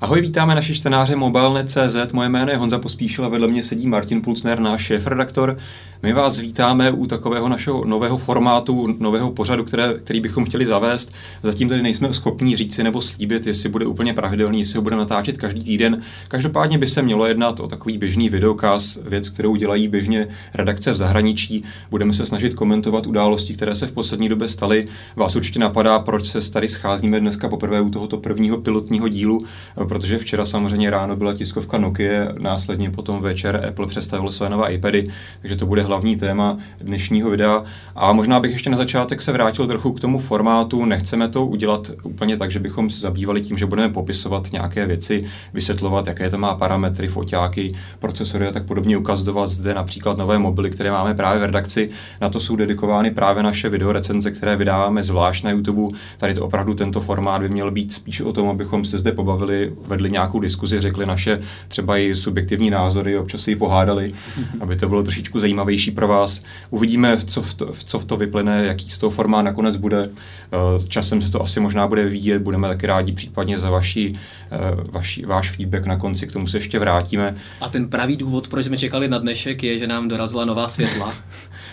[0.00, 2.12] Ahoj, vítáme naši čtenáře mobilnet.cz.
[2.12, 5.58] Moje jméno je Honza Pospíšil a vedle mě sedí Martin Pulcner, náš šéf-redaktor.
[6.02, 11.12] My vás vítáme u takového našeho nového formátu, nového pořadu, které, který bychom chtěli zavést.
[11.42, 15.36] Zatím tady nejsme schopni říci nebo slíbit, jestli bude úplně pravidelný, jestli ho budeme natáčet
[15.36, 16.02] každý týden.
[16.28, 20.96] Každopádně by se mělo jednat o takový běžný videokaz, věc, kterou dělají běžně redakce v
[20.96, 21.64] zahraničí.
[21.90, 24.88] Budeme se snažit komentovat události, které se v poslední době staly.
[25.16, 29.44] Vás určitě napadá, proč se tady scházíme dneska poprvé u tohoto prvního pilotního dílu
[29.88, 35.08] protože včera samozřejmě ráno byla tiskovka Nokia, následně potom večer Apple představil své nové iPady,
[35.40, 37.64] takže to bude hlavní téma dnešního videa.
[37.96, 40.84] A možná bych ještě na začátek se vrátil trochu k tomu formátu.
[40.84, 45.24] Nechceme to udělat úplně tak, že bychom se zabývali tím, že budeme popisovat nějaké věci,
[45.54, 50.70] vysvětlovat, jaké to má parametry, foťáky, procesory a tak podobně, ukazovat zde například nové mobily,
[50.70, 51.90] které máme právě v redakci.
[52.20, 55.98] Na to jsou dedikovány právě naše videorecenze, které vydáváme zvlášť na YouTube.
[56.18, 59.72] Tady to opravdu tento formát by měl být spíš o tom, abychom se zde pobavili
[59.86, 64.12] vedli nějakou diskuzi, řekli naše třeba i subjektivní názory, občas si ji pohádali,
[64.60, 66.42] aby to bylo trošičku zajímavější pro vás.
[66.70, 70.10] Uvidíme, co v to, v co v to vyplyne, jaký z toho formát nakonec bude.
[70.52, 74.14] Eh, časem se to asi možná bude vidět, budeme taky rádi případně za vaši,
[74.50, 74.58] eh,
[74.90, 77.36] vaši, váš feedback na konci, k tomu se ještě vrátíme.
[77.60, 81.14] A ten pravý důvod, proč jsme čekali na dnešek, je, že nám dorazila nová světla.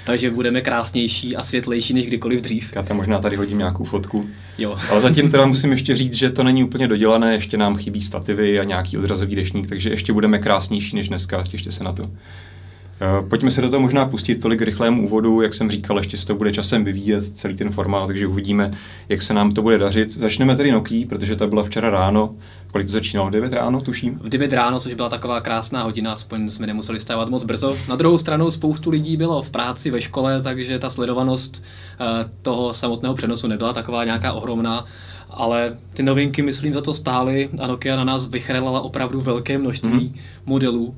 [0.06, 2.72] takže budeme krásnější a světlejší než kdykoliv dřív.
[2.75, 4.30] Já tam možná tady hodím nějakou fotku.
[4.58, 4.78] Jo.
[4.89, 8.59] Ale zatím teda musím ještě říct, že to není úplně dodělané, ještě nám chybí stativy
[8.59, 12.11] a nějaký odrazový dešník, takže ještě budeme krásnější než dneska, těšte se na to.
[13.01, 16.25] Eh, pojďme se do toho možná pustit tolik rychlému úvodu, jak jsem říkal, ještě se
[16.25, 18.71] to bude časem vyvíjet celý ten formát, takže uvidíme,
[19.09, 20.17] jak se nám to bude dařit.
[20.17, 22.35] Začneme tedy Nokia, protože ta byla včera ráno.
[22.71, 23.29] Kolik to začínalo?
[23.29, 24.19] 9 ráno, tuším?
[24.23, 27.77] V 9 ráno, což byla taková krásná hodina, aspoň jsme nemuseli stávat moc brzo.
[27.89, 32.05] Na druhou stranu spoustu lidí bylo v práci, ve škole, takže ta sledovanost eh,
[32.41, 34.85] toho samotného přenosu nebyla taková nějaká ohromná
[35.30, 39.89] ale ty novinky, myslím, za to stály a Nokia na nás vychrlala opravdu velké množství
[39.89, 40.19] mm-hmm.
[40.45, 40.95] modelů.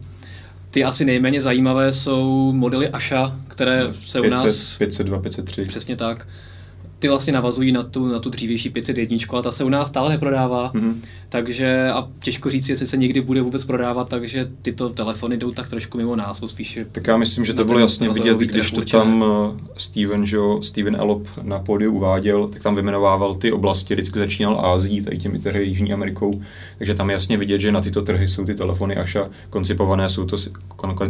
[0.78, 4.74] Ty asi nejméně zajímavé jsou modely Asha, které no, se 500, u nás...
[4.78, 5.66] 502, 503.
[5.66, 6.28] Přesně tak
[7.00, 10.10] ty vlastně navazují na tu, na tu dřívější 501, ale ta se u nás stále
[10.10, 10.94] neprodává, mm-hmm.
[11.30, 15.70] takže a těžko říct, jestli se někdy bude vůbec prodávat, takže tyto telefony jdou tak
[15.70, 16.86] trošku mimo nás, spíše.
[16.92, 20.96] Tak já myslím, že to bylo jasně vidět, když to tam uh, Steven, že, Steven
[20.96, 25.64] Elop na pódiu uváděl, tak tam vymenovával ty oblasti, vždycky začínal Ázií, tady těmi trhy
[25.66, 26.42] Jižní Amerikou,
[26.78, 30.38] takže tam jasně vidět, že na tyto trhy jsou ty telefony Aša koncipované, jsou to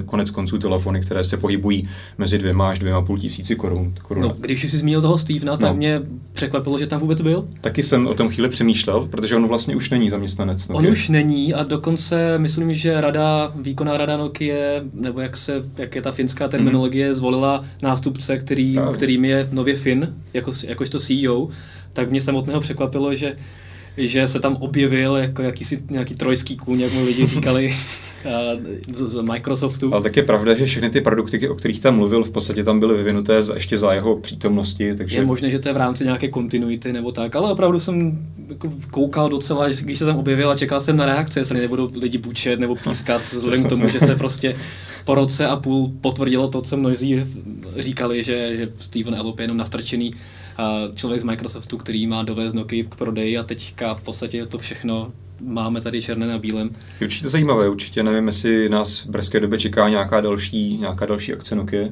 [0.06, 3.94] konec konců telefony, které se pohybují mezi dvěma až dvěma půl tisíci korun.
[4.16, 6.02] No, když jsi zmínil toho Stevena, tak no mě
[6.34, 7.48] překvapilo, že tam vůbec byl.
[7.62, 10.68] Taky jsem o tom chvíli přemýšlel, protože on vlastně už není zaměstnanec.
[10.68, 10.88] Nokia.
[10.88, 14.56] On už není a dokonce myslím, že rada, výkonná rada Nokia,
[14.94, 17.14] nebo jak, se, jak je ta finská terminologie, mm.
[17.14, 21.50] zvolila nástupce, který, kterým je nově Fin, jako, jakožto CEO,
[21.94, 23.34] tak mě samotného překvapilo, že
[23.98, 27.76] že se tam objevil jako jakýsi nějaký trojský kůň, jak mu lidi říkali,
[28.94, 29.94] z, z Microsoftu.
[29.94, 32.80] Ale tak je pravda, že všechny ty produkty, o kterých tam mluvil, v podstatě tam
[32.80, 34.96] byly vyvinuté ještě za jeho přítomnosti.
[34.96, 35.18] Takže...
[35.18, 38.74] Je možné, že to je v rámci nějaké kontinuity nebo tak, ale opravdu jsem jako
[38.92, 42.60] koukal docela, když se tam objevil a čekal jsem na reakce, jestli nebudou lidi bučet
[42.60, 44.56] nebo pískat, vzhledem k tomu, že se prostě
[45.06, 47.24] po roce a půl potvrdilo to, co mnozí
[47.78, 50.14] říkali, že, že Steven Elop je jenom nastrčený
[50.96, 55.12] člověk z Microsoftu, který má dovést Nokia k prodeji a teďka v podstatě to všechno
[55.42, 56.70] máme tady černé na bílém.
[57.00, 61.34] Je určitě zajímavé, určitě nevím, jestli nás v brzké době čeká nějaká další, nějaká další
[61.34, 61.88] akce Nokia.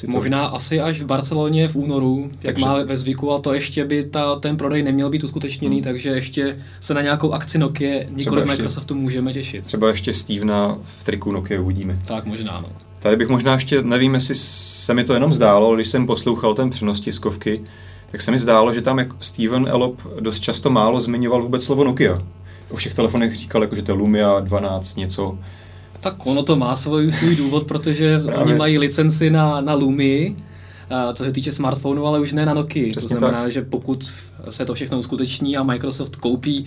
[0.00, 0.06] to...
[0.06, 2.64] Možná asi až v Barceloně v únoru, jak takže...
[2.64, 5.84] má ve zvyku, a to ještě by ta, ten prodej neměl být uskutečněný, hmm.
[5.84, 9.64] takže ještě se na nějakou akci Nokia, nikoli Microsoftu, můžeme těšit.
[9.64, 11.98] Třeba ještě Stevena v triku Nokia uvidíme.
[12.06, 12.68] Tak možná, no.
[12.98, 16.70] Tady bych možná ještě, nevím, jestli se mi to jenom zdálo, když jsem poslouchal ten
[16.70, 17.60] přenos tiskovky,
[18.10, 21.84] tak se mi zdálo, že tam jako Steven Elop dost často málo zmiňoval vůbec slovo
[21.84, 22.22] Nokia.
[22.70, 25.38] O všech telefonech říkal, jako, že to je Lumia 12 něco.
[26.00, 28.44] Tak ono to má svůj, svůj důvod, protože Právě.
[28.44, 30.36] oni mají licenci na, na Lumii,
[31.14, 32.90] co se týče smartphonu, ale už ne na Nokia.
[32.90, 33.52] Přesně to znamená, tak.
[33.52, 34.12] že pokud
[34.50, 36.66] se to všechno uskuteční a Microsoft koupí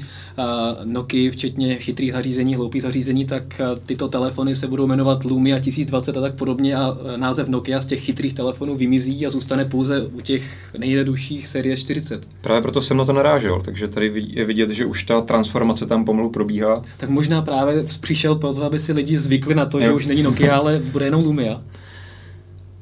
[0.84, 6.22] Nokia, včetně chytrých zařízení, hloupých zařízení, tak tyto telefony se budou jmenovat Lumia 1020 a
[6.22, 10.44] tak podobně a název Nokia z těch chytrých telefonů vymizí a zůstane pouze u těch
[10.78, 12.28] nejjednodušších série 40.
[12.42, 16.06] Právě proto jsem na to narážel, takže tady je vidět, že už ta transformace tam
[16.06, 16.84] pomalu probíhá.
[16.98, 19.84] Tak možná právě přišel proto, aby si lidi zvykli na to, jo.
[19.84, 21.62] že už není Nokia, ale bude jenom Lumia.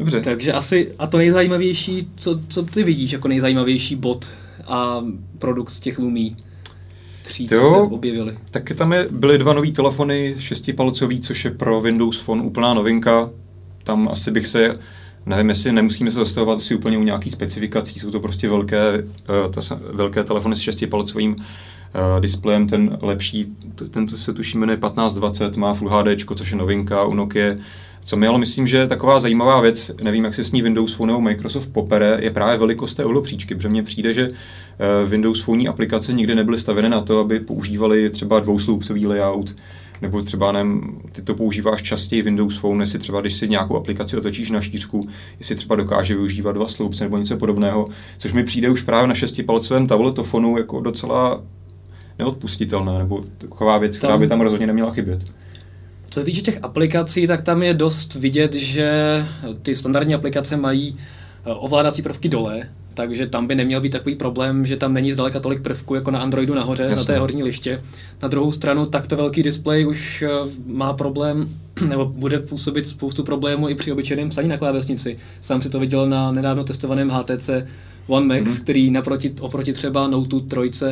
[0.01, 0.21] Dobře.
[0.21, 4.29] Takže asi, a to nejzajímavější, co, co ty vidíš jako nejzajímavější bod
[4.67, 5.01] a
[5.39, 6.37] produkt z těch Lumí?
[7.23, 8.37] Tří, co jo, se objevily.
[8.51, 13.29] Taky tam je, byly dva nové telefony, šestipalcový, což je pro Windows Phone úplná novinka.
[13.83, 14.79] Tam asi bych se,
[15.25, 19.51] nevím, jestli nemusíme se zastavovat asi úplně u nějakých specifikací, jsou to prostě velké, uh,
[19.51, 19.61] to,
[19.93, 21.35] velké telefony s šestipalcovým
[22.19, 23.45] displejem, ten lepší,
[23.91, 27.55] ten se tuším jmenuje 1520, má Full HD, což je novinka u Nokia.
[28.11, 30.93] Co mi ale myslím, že je taková zajímavá věc, nevím, jak se s ní Windows
[30.93, 34.29] Phone nebo Microsoft popere, je právě velikost té ohlopříčky, protože mně přijde, že
[35.05, 39.55] Windows Phone aplikace nikdy nebyly stavěny na to, aby používali třeba dvousloupcový layout,
[40.01, 44.17] nebo třeba nevím, ty to používáš častěji Windows Phone, jestli třeba když si nějakou aplikaci
[44.17, 45.07] otočíš na šířku,
[45.39, 49.13] jestli třeba dokáže využívat dva sloupce nebo něco podobného, což mi přijde už právě na
[49.13, 51.41] šestipalcovém tabletofonu jako docela
[52.19, 55.40] neodpustitelné, nebo taková věc, tam, která by tam rozhodně neměla chybět.
[56.11, 58.91] Co se týče těch aplikací, tak tam je dost vidět, že
[59.61, 64.65] ty standardní aplikace mají eh, ovládací prvky dole, takže tam by neměl být takový problém,
[64.65, 66.95] že tam není zdaleka tolik prvků jako na Androidu nahoře, Jasně.
[66.95, 67.83] na té horní liště.
[68.21, 70.29] Na druhou stranu takto velký displej už eh,
[70.65, 71.49] má problém,
[71.87, 75.17] nebo bude působit spoustu problémů i při obyčejném psaní na klávesnici.
[75.41, 77.49] Sám si to viděl na nedávno testovaném HTC
[78.07, 78.63] One Max, mm-hmm.
[78.63, 80.35] který naproti, oproti třeba Note
[80.71, 80.85] 3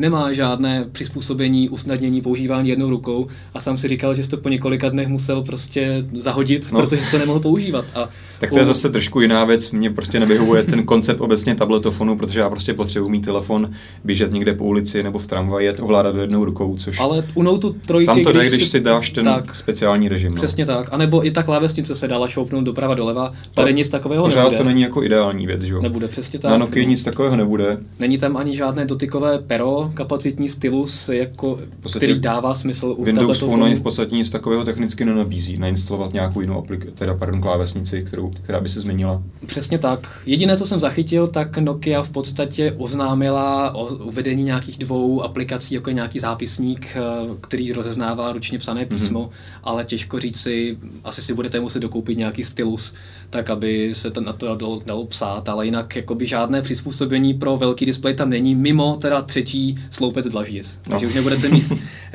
[0.00, 4.48] nemá žádné přizpůsobení, usnadnění používání jednou rukou a sám si říkal, že jsi to po
[4.48, 6.80] několika dnech musel prostě zahodit, no.
[6.80, 7.84] protože to nemohl používat.
[7.94, 8.08] A
[8.40, 9.70] tak to je zase trošku jiná věc.
[9.70, 13.70] Mně prostě nevyhovuje ten koncept obecně tabletofonu, protože já prostě potřebuji mít telefon,
[14.04, 17.00] běžet někde po ulici nebo v tramvaji, jet ovládat jednou rukou, což...
[17.00, 20.30] Ale u Note 3, Tam to jde, když, si dáš ten tak, speciální režim.
[20.30, 20.36] No.
[20.36, 20.88] Přesně tak.
[20.92, 23.32] A nebo i ta klávesnice se dala šoupnout doprava doleva.
[23.54, 24.56] Tady nic takového nebude.
[24.56, 25.82] to není jako ideální věc, že jo?
[25.82, 26.50] Nebude, přesně tak.
[26.50, 27.78] Na Nokia nic takového nebude.
[27.98, 31.58] Není tam ani žádné dotykové pero, kapacitní stylus, jako,
[31.96, 36.40] který dává smysl u Windows Phone ani v podstatě nic takového technicky nenabízí, nainstalovat nějakou
[36.40, 39.22] jinou aplikaci, teda pardon, klávesnici, kterou, která by se změnila.
[39.46, 40.20] Přesně tak.
[40.26, 45.90] Jediné, co jsem zachytil, tak Nokia v podstatě oznámila o uvedení nějakých dvou aplikací, jako
[45.90, 47.00] je nějaký zápisník, eh,
[47.40, 49.60] který rozeznává ručně psané písmo, mm-hmm.
[49.64, 52.94] ale těžko říci, asi si budete muset dokoupit nějaký stylus,
[53.30, 57.56] tak aby se to na to dalo, dalo psát, ale jinak jakoby žádné přizpůsobení pro
[57.56, 60.78] velký displej tam není, mimo teda třetí sloupec dlaždic.
[60.82, 61.10] Takže no.
[61.10, 61.72] už nebudete mít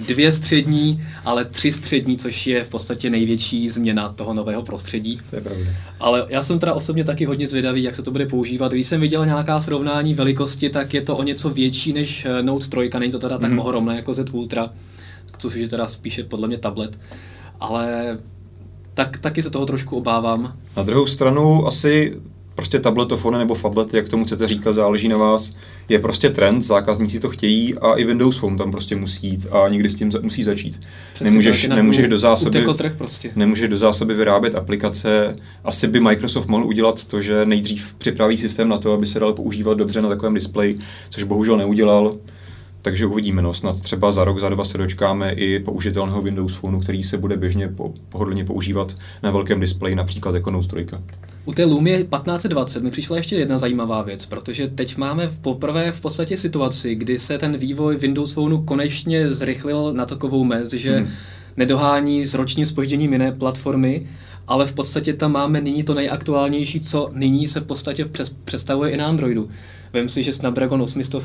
[0.08, 5.18] dvě střední, ale tři střední, což je v podstatě největší změna toho nového prostředí.
[5.30, 5.66] To je pravda.
[6.00, 8.72] Ale já jsem teda osobně taky hodně zvědavý, jak se to bude používat.
[8.72, 12.68] Když jsem viděl nějaká srovnání velikosti, tak je to o něco větší než eh, Note
[12.68, 13.60] 3, není to teda tak mm.
[13.60, 14.70] ohromné jako Z Ultra,
[15.38, 17.00] což je teda spíše podle mě tablet.
[17.60, 18.18] Ale
[18.94, 20.58] tak, taky se toho trošku obávám.
[20.78, 22.22] Na druhou stranu asi
[22.56, 25.54] prostě tabletofony nebo fablety, jak tomu chcete říkat, záleží na vás.
[25.90, 29.70] Je prostě trend, zákazníci to chtějí a i Windows Phone tam prostě musí jít a
[29.70, 30.80] někdy s tím musí začít.
[31.14, 33.32] Přesně nemůžeš, nemůžeš, do zásoby, trh prostě.
[33.36, 35.36] nemůžeš do zásoby vyrábět aplikace.
[35.64, 39.34] Asi by Microsoft mohl udělat to, že nejdřív připraví systém na to, aby se dal
[39.34, 40.80] používat dobře na takovém displeji,
[41.10, 42.18] což bohužel neudělal.
[42.82, 46.80] Takže uvidíme, no, snad třeba za rok, za dva se dočkáme i použitelného Windows Phoneu,
[46.80, 50.88] který se bude běžně po, pohodlně používat na velkém displeji, například jako Note 3.
[51.46, 56.02] U té Lumie 1520 mi přišla ještě jedna zajímavá věc, protože teď máme poprvé v
[56.02, 61.08] podstatě situaci, kdy se ten vývoj Windows Phoneu konečně zrychlil na takovou mez, že hmm.
[61.58, 64.08] nedohání s ročním spožděním jiné platformy,
[64.48, 68.10] ale v podstatě tam máme nyní to nejaktuálnější, co nyní se v podstatě
[68.46, 69.50] představuje i na Androidu.
[69.94, 71.16] Vím si, že Snapdragon 800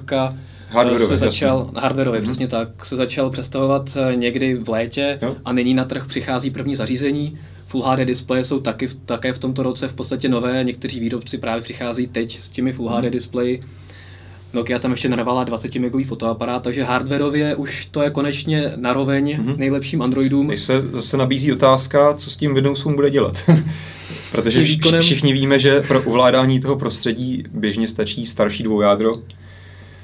[0.68, 2.24] hardwareově, se začal, hardwareově, mm-hmm.
[2.24, 5.36] přesně tak, se začal představovat eh, někdy v létě jo.
[5.44, 7.38] a nyní na trh přichází první zařízení.
[7.70, 11.62] Full HD displeje jsou taky, také v tomto roce v podstatě nové, někteří výrobci právě
[11.62, 13.10] přichází teď s těmi Full HD mhm.
[13.10, 13.62] displeji.
[14.52, 19.56] Nokia tam ještě narvala 20 megový fotoaparát, takže hardwareově už to je konečně naroveň mm-hmm.
[19.56, 20.48] nejlepším Androidům.
[20.48, 23.50] Teď se zase nabízí otázka, co s tím Windows Phone bude dělat.
[24.32, 25.00] Protože výkonem...
[25.00, 29.14] všichni víme, že pro ovládání toho prostředí běžně stačí starší dvoujádro,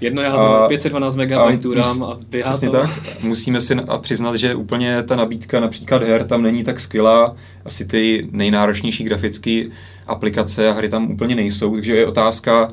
[0.01, 2.77] Jedno jádro, 512 MB RAM a běhá Přesně to.
[2.77, 2.91] tak.
[3.23, 7.37] Musíme si přiznat, že úplně ta nabídka například her tam není tak skvělá.
[7.65, 9.65] Asi ty nejnáročnější grafické
[10.07, 12.73] aplikace a hry tam úplně nejsou, takže je otázka,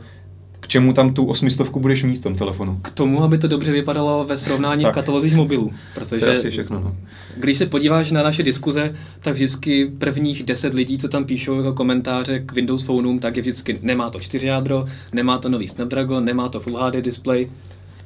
[0.74, 2.80] čemu tam tu osmistovku budeš mít v tom telefonu?
[2.82, 5.74] K tomu, aby to dobře vypadalo ve srovnání v katalozích mobilů.
[5.94, 6.80] Protože to je asi všechno.
[6.80, 6.96] No.
[7.38, 11.74] Když se podíváš na naše diskuze, tak vždycky prvních deset lidí, co tam píšou jako
[11.74, 16.26] komentáře k Windows Phoneům, tak je vždycky nemá to 4 jádro, nemá to nový Snapdragon,
[16.26, 17.50] nemá to Full HD display.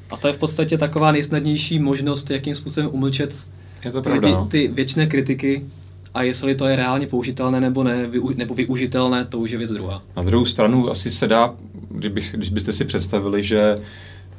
[0.10, 3.46] A to je v podstatě taková nejsnadnější možnost, jakým způsobem umlčet
[3.86, 4.46] je to pravda, ty, no.
[4.46, 5.66] ty věčné kritiky
[6.14, 10.04] a jestli to je reálně použitelné nebo ne, nebo využitelné, to už je věc druhá.
[10.18, 11.56] Na druhou stranu asi se dá,
[11.90, 13.82] kdybych, když byste si představili, že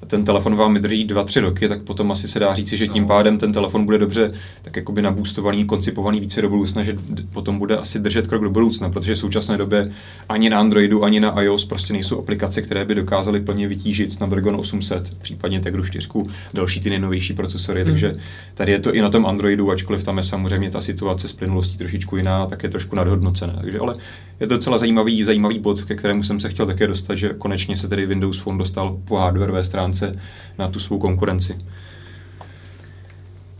[0.08, 3.08] ten telefon vám vydrží 2-3 roky, tak potom asi se dá říci, že tím no.
[3.08, 6.98] pádem ten telefon bude dobře tak jakoby nabůstovaný, koncipovaný více do budoucna, že
[7.32, 9.92] potom bude asi držet krok do budoucna, protože v současné době
[10.28, 14.56] ani na Androidu, ani na iOS prostě nejsou aplikace, které by dokázaly plně vytížit Snapdragon
[14.56, 16.08] 800, případně Tegru 4,
[16.54, 17.90] další ty nejnovější procesory, hmm.
[17.90, 18.14] takže
[18.54, 21.78] tady je to i na tom Androidu, ačkoliv tam je samozřejmě ta situace s plynulostí
[21.78, 23.58] trošičku jiná, tak je trošku nadhodnocená.
[23.60, 23.96] Takže ale
[24.40, 27.76] je to docela zajímavý, zajímavý bod, ke kterému jsem se chtěl také dostat, že konečně
[27.76, 30.20] se tedy Windows Phone dostal po hardwareové stránce šance
[30.58, 31.58] na tu svou konkurenci.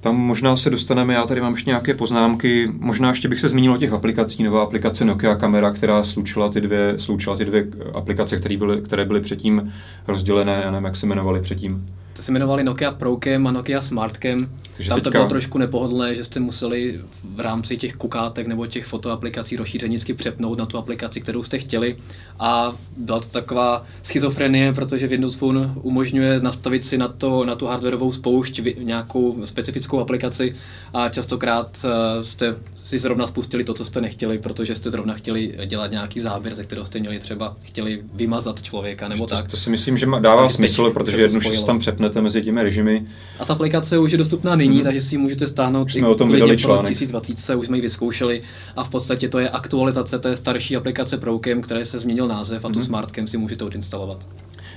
[0.01, 3.73] Tam možná se dostaneme, já tady mám ještě nějaké poznámky, možná ještě bych se zmínil
[3.73, 8.37] o těch aplikacích, nová aplikace Nokia Kamera, která slučila ty dvě, slučila ty dvě aplikace,
[8.37, 9.73] které byly, které byly předtím
[10.07, 11.87] rozdělené, já nevím, jak se jmenovaly předtím
[12.19, 14.49] to se jmenovali Nokia Procam a Nokia Smartcam.
[14.77, 15.11] Takže Tam teďka...
[15.11, 20.15] to bylo trošku nepohodlné, že jste museli v rámci těch kukátek nebo těch fotoaplikací rozšířenícky
[20.15, 21.97] přepnout na tu aplikaci, kterou jste chtěli.
[22.39, 27.67] A byla to taková schizofrenie, protože Windows Phone umožňuje nastavit si na, to, na tu
[27.67, 30.55] hardwareovou spoušť nějakou specifickou aplikaci
[30.95, 32.57] a častokrát eh, jste
[32.89, 36.65] si zrovna spustili to, co jste nechtěli, protože jste zrovna chtěli dělat nějaký záběr, ze
[36.65, 39.51] kterého jste měli třeba chtěli vymazat člověka nebo to, tak.
[39.51, 43.07] To si myslím, že dává tak smysl, protože jednu se tam přepnete mezi těmi režimy.
[43.39, 44.83] A ta aplikace už je dostupná nyní, mm-hmm.
[44.83, 46.93] takže si ji můžete stáhnout jsme o tom vydali článek.
[46.93, 48.43] 1020, už jsme ji vyzkoušeli
[48.77, 52.69] a v podstatě to je aktualizace té starší aplikace Procam, které se změnil název a
[52.69, 52.73] mm-hmm.
[52.73, 52.87] tu mhm.
[52.87, 54.27] Smartcam si můžete odinstalovat.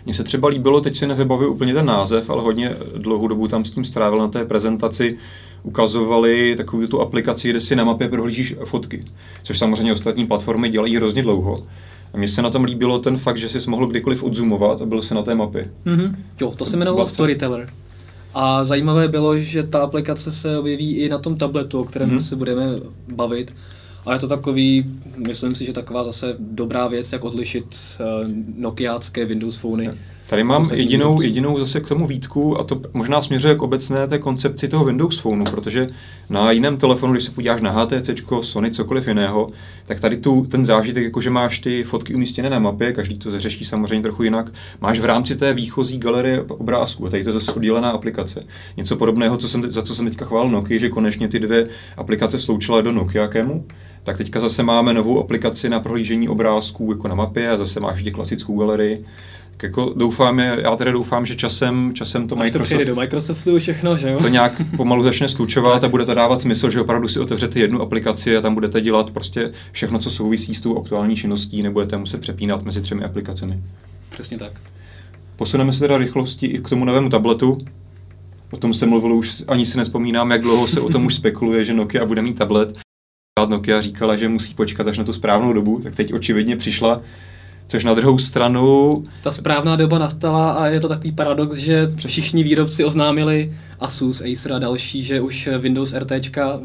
[0.06, 3.66] Mně se třeba líbilo, teď si nevybavím úplně ten název, ale hodně dlouhou dobu tam
[3.66, 5.18] s tím strávil na té prezentaci,
[5.64, 9.06] ukazovali takovou tu aplikaci, kde si na mapě prohlížíš fotky,
[9.44, 11.64] což samozřejmě ostatní platformy dělají hrozně dlouho.
[12.14, 15.02] A mně se na tom líbilo ten fakt, že jsi mohl kdykoliv odzumovat a byl
[15.02, 15.72] se na té mapě.
[15.86, 16.16] Mm-hmm.
[16.42, 17.70] Jo, to se jmenovalo Storyteller.
[18.34, 22.22] A zajímavé bylo, že ta aplikace se objeví i na tom tabletu, o kterém mm-hmm.
[22.22, 22.66] se budeme
[23.08, 23.54] bavit.
[24.06, 24.86] A je to takový,
[25.18, 29.84] myslím si, že taková zase dobrá věc, jak odlišit uh, nokiácké Windows Phony.
[29.84, 29.98] Yeah
[30.32, 34.20] Tady mám jedinou, jedinou zase k tomu výtku a to možná směřuje k obecné té
[34.20, 35.88] koncepci toho Windows Phoneu, protože
[36.30, 38.10] na jiném telefonu, když se podíváš na HTC,
[38.42, 39.52] Sony, cokoliv jiného,
[39.86, 43.32] tak tady tu, ten zážitek, jako že máš ty fotky umístěné na mapě, každý to
[43.32, 47.34] zařeší samozřejmě trochu jinak, máš v rámci té výchozí galerie obrázků a tady to je
[47.34, 48.44] zase oddělená aplikace.
[48.78, 52.40] Něco podobného, co jsem, za co jsem teďka chválil Nokia, že konečně ty dvě aplikace
[52.40, 53.66] sloučila do Nokia Camu,
[54.04, 57.96] tak teďka zase máme novou aplikaci na prohlížení obrázků jako na mapě a zase máš
[57.96, 59.06] vždy klasickou galerii
[59.64, 62.62] jako doufám, já tedy doufám, že časem, časem to Microsoft...
[62.62, 64.20] to přijde do Microsoftu všechno, že jo?
[64.20, 67.82] To nějak pomalu začne slučovat a bude to dávat smysl, že opravdu si otevřete jednu
[67.82, 72.22] aplikaci a tam budete dělat prostě všechno, co souvisí s tou aktuální činností, nebudete muset
[72.22, 73.60] přepínat mezi třemi aplikacemi.
[74.10, 74.52] Přesně tak.
[75.36, 77.58] Posuneme se teda rychlosti i k tomu novému tabletu.
[78.52, 81.66] O tom se mluvilo už, ani si nespomínám, jak dlouho se o tom už spekuluje,
[81.66, 82.78] že Nokia bude mít tablet.
[83.50, 87.02] Nokia říkala, že musí počkat až na tu správnou dobu, tak teď očividně přišla
[87.72, 89.04] Což na druhou stranu...
[89.24, 94.54] Ta správná doba nastala a je to takový paradox, že všichni výrobci oznámili Asus, Acer
[94.54, 96.12] a další, že už Windows RT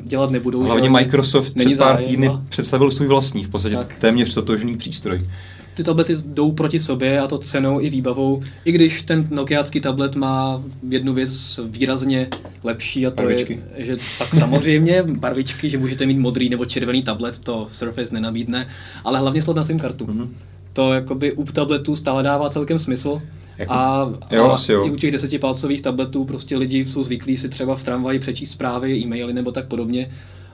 [0.04, 0.62] dělat nebudou.
[0.62, 2.42] Hlavně že Microsoft není před pár týdny a...
[2.48, 3.94] představil svůj vlastní, v podstatě tak.
[3.98, 5.30] téměř totožný přístroj.
[5.74, 10.16] Ty tablety jdou proti sobě a to cenou i výbavou, i když ten nokiácký tablet
[10.16, 12.28] má jednu věc výrazně
[12.64, 13.60] lepší a to barvičky.
[13.76, 18.66] je, že tak samozřejmě barvičky, že můžete mít modrý nebo červený tablet, to Surface nenabídne,
[19.04, 20.06] ale hlavně slot na SIM kartu.
[20.06, 20.28] Mm-hmm
[20.76, 23.22] to jakoby u tabletů stále dává celkem smysl.
[23.58, 24.86] Jako, a, jo, a asi jo.
[24.86, 28.96] i u těch desetipalcových tabletů prostě lidi jsou zvyklí si třeba v tramvaji přečíst zprávy,
[28.98, 30.10] e-maily nebo tak podobně.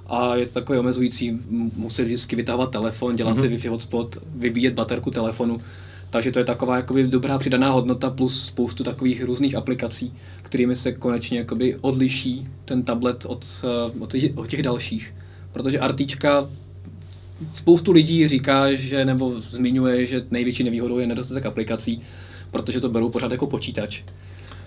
[0.07, 1.39] A je to takový omezující,
[1.77, 3.41] musí vždycky vytahovat telefon, dělat mm-hmm.
[3.41, 5.61] si Wi-Fi hotspot, vybíjet baterku telefonu.
[6.11, 10.93] Takže to je taková jakoby dobrá přidaná hodnota plus spoustu takových různých aplikací, kterými se
[10.93, 13.47] konečně jakoby odliší ten tablet od,
[13.99, 15.15] od, těch, od těch dalších.
[15.53, 16.49] Protože artička
[17.55, 22.03] spoustu lidí říká, že nebo zmiňuje, že největší nevýhodou je nedostatek aplikací,
[22.51, 24.03] protože to berou pořád jako počítač.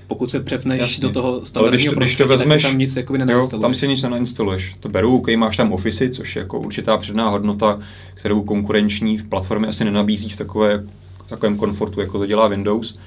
[0.08, 1.02] Pokud se přepneš Jasně.
[1.02, 4.76] do toho standardního když, když to vezmeš, tam nic jako jo, tam si nic nainstaluješ.
[4.80, 7.80] To beru, OK, máš tam Office, což je jako určitá předná hodnota,
[8.14, 10.84] kterou konkurenční platformy asi nenabízí v takové,
[11.26, 12.98] v takovém komfortu, jako to dělá Windows.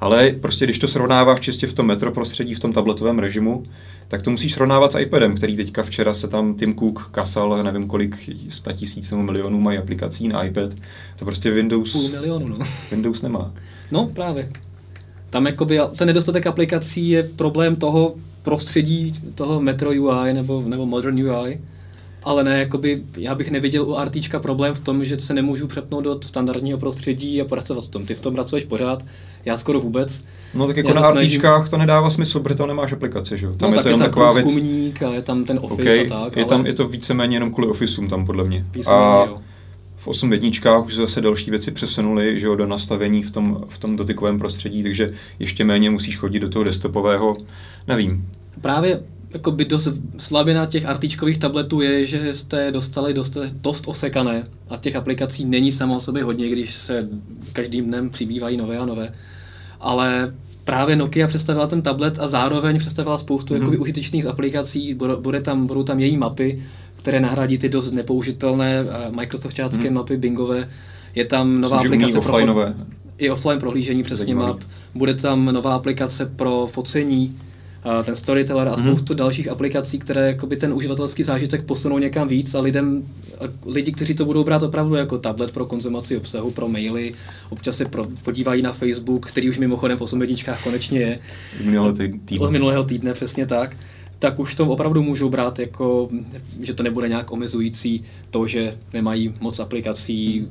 [0.00, 3.62] Ale prostě když to srovnáváš čistě v tom metro prostředí, v tom tabletovém režimu,
[4.08, 7.86] tak to musíš srovnávat s iPadem, který teďka včera se tam Tim Cook kasal, nevím
[7.86, 10.70] kolik, 100 tisíc nebo milionů mají aplikací na iPad.
[11.18, 11.92] To prostě Windows...
[11.92, 12.58] Půl milionu, no.
[12.90, 13.54] Windows nemá.
[13.90, 14.52] No, právě.
[15.30, 21.14] Tam jakoby ten nedostatek aplikací je problém toho prostředí, toho Metro UI nebo, nebo Modern
[21.14, 21.60] UI,
[22.22, 26.04] ale ne, jakoby, já bych neviděl u RTčka problém v tom, že se nemůžu přepnout
[26.04, 28.06] do standardního prostředí a pracovat v tom.
[28.06, 29.04] Ty v tom pracuješ pořád,
[29.44, 30.24] já skoro vůbec.
[30.54, 31.30] No tak jako já na snažím...
[31.30, 33.54] RTčkách to nedává smysl, protože to nemáš aplikace, že jo?
[33.54, 34.56] Tam no, je to jenom je taková věc.
[35.06, 36.36] a je tam ten Office okay, a tak.
[36.36, 36.48] Je, ale...
[36.48, 38.66] tam, je to víceméně jenom kvůli Officeům tam podle mě.
[38.88, 39.38] a jo.
[39.96, 43.78] v 8 jedničkách už zase další věci přesunuly, že jo, do nastavení v tom, v
[43.78, 47.36] tom dotykovém prostředí, takže ještě méně musíš chodit do toho desktopového,
[47.88, 48.28] nevím.
[48.60, 54.44] Právě jako by dost slabina těch artičkových tabletů je, že jste dostali dost, dost osekané
[54.70, 57.08] a těch aplikací není samo o sobě hodně, když se
[57.52, 59.14] každým dnem přibývají nové a nové.
[59.80, 65.66] Ale právě Nokia představila ten tablet a zároveň představila spoustu jakoby, užitečných aplikací, bude tam,
[65.66, 66.62] budou tam její mapy,
[66.96, 69.92] které nahradí ty dost nepoužitelné uh, Microsoftácké mm-hmm.
[69.92, 70.68] mapy Bingové.
[71.14, 72.38] Je tam nová Což aplikace pro,
[73.18, 74.60] i offline prohlížení přesně map.
[74.94, 77.36] Bude tam nová aplikace pro focení,
[78.04, 78.86] ten Storyteller a mhm.
[78.86, 79.16] spoustu mm-hmm.
[79.16, 83.02] dalších aplikací, které jakoby ten uživatelský zážitek posunou někam víc a lidem,
[83.40, 87.14] a lidi, kteří to budou brát opravdu jako tablet pro konzumaci obsahu, pro maily,
[87.50, 91.18] občas se pro, podívají na Facebook, který už mimochodem v 8 jedničkách konečně je.
[91.64, 92.38] Minulého týdne.
[92.38, 93.76] Od minulého týdne, přesně tak
[94.18, 96.08] tak už to opravdu můžou brát jako,
[96.60, 100.48] že to nebude nějak omezující to, že nemají moc aplikací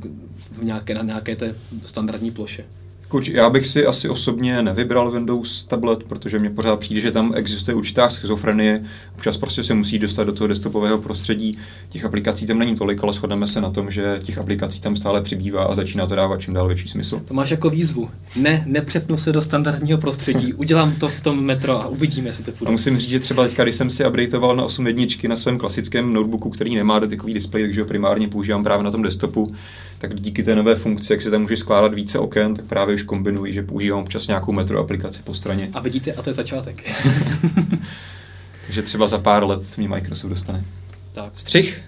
[0.52, 2.66] v nějaké, na nějaké té standardní ploše.
[3.08, 7.34] Kuč, já bych si asi osobně nevybral Windows tablet, protože mě pořád přijde, že tam
[7.36, 8.86] existuje určitá schizofrenie.
[9.16, 11.58] Občas prostě se musí dostat do toho desktopového prostředí.
[11.90, 15.22] Těch aplikací tam není tolik, ale shodneme se na tom, že těch aplikací tam stále
[15.22, 17.22] přibývá a začíná to dávat čím dál větší smysl.
[17.26, 18.10] To máš jako výzvu.
[18.36, 20.54] Ne, nepřepnu se do standardního prostředí.
[20.58, 22.70] Udělám to v tom metro a uvidíme, jestli to půjde.
[22.70, 25.58] A musím říct, že třeba teďka, když jsem si updateoval na 8 jedničky na svém
[25.58, 29.54] klasickém notebooku, který nemá dotykový displej, takže ho primárně používám právě na tom desktopu,
[29.98, 33.04] tak díky té nové funkci, jak se tam může skládat více oken, tak právě už
[33.04, 35.70] kombinuji, že používám občas nějakou metro aplikaci po straně.
[35.74, 36.92] A vidíte, a to je začátek.
[38.66, 40.66] Takže třeba za pár let mě Microsoft dostane.
[41.14, 41.32] Tak.
[41.36, 41.82] Střih.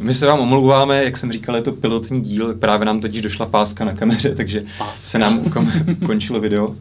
[0.00, 3.46] My se vám omlouváme, jak jsem říkal, je to pilotní díl, právě nám totiž došla
[3.46, 4.96] páska na kameře, takže páska.
[4.96, 5.52] se nám
[6.02, 6.76] ukončilo video.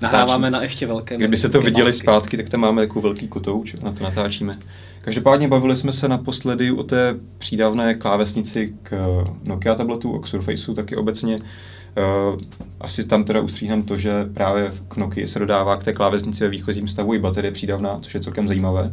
[0.00, 1.16] Nahráváme na ještě velké.
[1.16, 2.02] Kdyby se to viděli pásky.
[2.02, 4.58] zpátky, tak tam máme takovou velký kotouč, na to natáčíme.
[5.00, 10.96] Každopádně bavili jsme se naposledy o té přídavné klávesnici k Nokia tabletu, k Surfaceu, taky
[10.96, 11.36] obecně.
[11.36, 12.40] Uh,
[12.80, 16.50] asi tam teda ustříhám to, že právě k Nokia se dodává k té klávesnici ve
[16.50, 18.92] výchozím stavu i baterie přídavná, což je celkem zajímavé.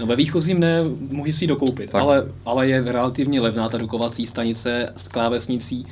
[0.00, 4.26] No ve výchozím ne, můžeš si ji dokoupit, ale, ale je relativně levná ta rukovací
[4.26, 5.86] stanice s klávesnicí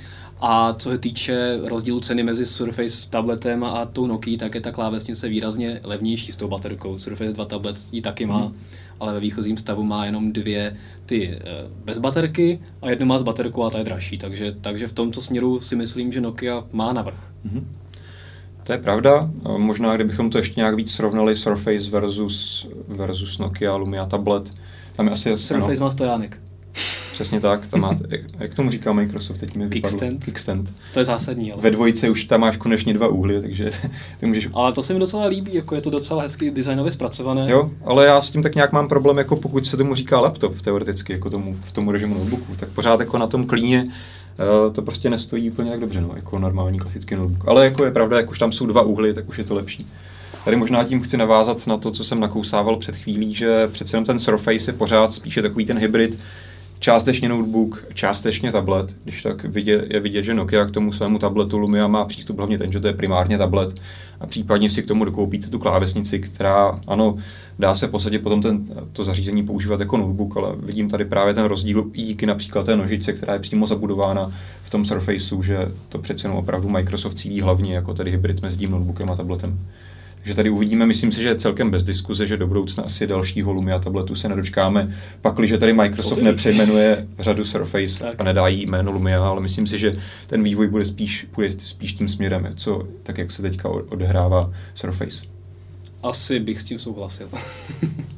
[0.45, 4.73] a co se týče rozdílu ceny mezi Surface tabletem a tou Nokia, tak je ta
[4.73, 6.99] klávesnice výrazně levnější s tou baterkou.
[6.99, 8.39] Surface 2 tablet ji taky má.
[8.39, 8.55] Hmm
[9.03, 11.41] ale ve výchozím stavu má jenom dvě ty eh,
[11.85, 14.19] bez baterky a jednu má s baterkou a ta je dražší.
[14.19, 17.33] Takže, takže v tomto směru si myslím, že Nokia má navrh.
[17.47, 17.65] Mm-hmm.
[18.65, 19.31] To je pravda.
[19.57, 24.55] Možná, kdybychom to ještě nějak víc srovnali Surface versus, versus Nokia Lumia tablet,
[24.97, 25.37] tam je asi...
[25.37, 26.39] Surface no, má stojánek.
[27.13, 27.97] Přesně tak, tam má,
[28.39, 30.25] jak tomu říká Microsoft, teď mi Kickstand.
[30.25, 30.73] Kickstand.
[30.93, 31.53] To je zásadní.
[31.53, 31.63] Ale.
[31.63, 33.71] Ve dvojice už tam máš konečně dva úhly, takže
[34.21, 34.49] ty můžeš...
[34.53, 37.51] Ale to se mi docela líbí, jako je to docela hezky designově zpracované.
[37.51, 40.61] Jo, ale já s tím tak nějak mám problém, jako pokud se tomu říká laptop
[40.61, 43.85] teoreticky, jako tomu, v tomu režimu notebooku, tak pořád jako na tom klíně
[44.67, 47.49] Uh, to prostě nestojí úplně tak dobře, no, jako normální klasický notebook.
[47.49, 49.87] Ale jako je pravda, jak už tam jsou dva úhly, tak už je to lepší.
[50.45, 54.05] Tady možná tím chci navázat na to, co jsem nakousával před chvílí, že přece jenom
[54.05, 56.19] ten Surface je pořád spíše takový ten hybrid,
[56.83, 58.97] částečně notebook, částečně tablet.
[59.05, 62.59] Když tak vidět, je vidět, že Nokia k tomu svému tabletu Lumia má přístup hlavně
[62.59, 63.75] ten, že to je primárně tablet
[64.21, 67.17] a případně si k tomu dokoupíte tu klávesnici, která, ano,
[67.59, 71.35] dá se v podstatě potom ten, to zařízení používat jako notebook, ale vidím tady právě
[71.35, 74.33] ten rozdíl i díky například té nožice, která je přímo zabudována
[74.65, 78.57] v tom Surfaceu, že to přece jenom opravdu Microsoft cílí hlavně jako tedy hybrid mezi
[78.57, 79.59] tím notebookem a tabletem
[80.25, 83.53] že tady uvidíme, myslím si, že je celkem bez diskuze, že do budoucna asi dalšího
[83.53, 84.97] Lumia tabletu se nedočkáme.
[85.21, 88.15] Pak, když tady Microsoft nepřejmenuje řadu Surface tak.
[88.19, 91.93] a nedá jí jméno Lumia, ale myslím si, že ten vývoj bude spíš, bude spíš
[91.93, 95.23] tím směrem, co, tak jak se teďka odehrává Surface.
[96.03, 97.29] Asi bych s tím souhlasil.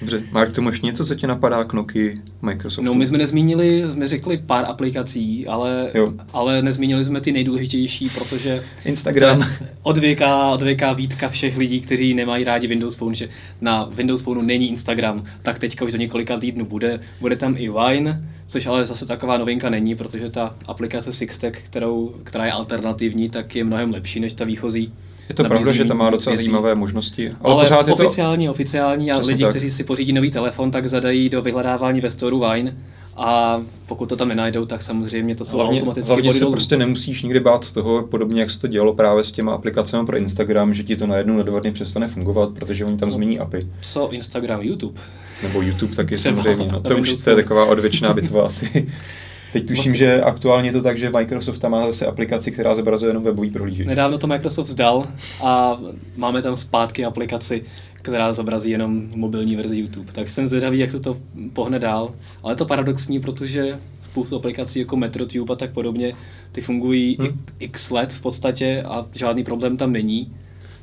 [0.00, 2.82] Dobře, máš k tomu ještě něco, co ti napadá k Nokia Microsoftu?
[2.82, 5.92] No, my jsme nezmínili, jsme řekli pár aplikací, ale,
[6.32, 9.46] ale nezmínili jsme ty nejdůležitější, protože Instagram.
[9.82, 13.28] Odvěká, odvěká výtka všech lidí, kteří nemají rádi Windows Phone, že
[13.60, 17.00] na Windows Phoneu není Instagram, tak teďka už do několika týdnů bude.
[17.20, 22.14] Bude tam i Wine, což ale zase taková novinka není, protože ta aplikace Sixtech, kterou,
[22.24, 24.92] která je alternativní, tak je mnohem lepší než ta výchozí.
[25.30, 26.44] Je to pravda, že tam má docela věcí.
[26.44, 27.32] zajímavé možnosti.
[27.40, 28.50] Ale, ale pořád je oficiální, to...
[28.50, 29.50] oficiální a Přesně lidi, tak.
[29.50, 32.76] kteří si pořídí nový telefon, tak zadají do vyhledávání ve storu Wine
[33.16, 37.22] a pokud to tam nenajdou, tak samozřejmě to jsou hlavně, automaticky hlavně se prostě nemusíš
[37.22, 40.82] nikdy bát toho, podobně jak se to dělalo právě s těma aplikacemi pro Instagram, že
[40.82, 43.66] ti to najednou na dva dny přestane fungovat, protože oni tam no, změní API.
[43.80, 45.00] Co Instagram, YouTube?
[45.42, 46.72] Nebo YouTube taky Třeba, samozřejmě.
[46.72, 48.88] No, to už je taková odvěčná bitva asi.
[49.52, 53.10] Teď tuším, že aktuálně je to tak, že Microsoft tam má zase aplikaci, která zobrazuje
[53.10, 53.86] jenom webový prohlížeč.
[53.86, 55.08] Nedávno to Microsoft dal
[55.42, 55.80] a
[56.16, 57.64] máme tam zpátky aplikaci,
[58.02, 60.12] která zobrazí jenom mobilní verzi YouTube.
[60.12, 61.16] Tak jsem zvědavý, jak se to
[61.52, 62.14] pohne dál.
[62.42, 66.14] Ale je to paradoxní, protože spoustu aplikací jako MetroTube a tak podobně,
[66.52, 67.40] ty fungují hmm.
[67.58, 70.32] x let v podstatě a žádný problém tam není.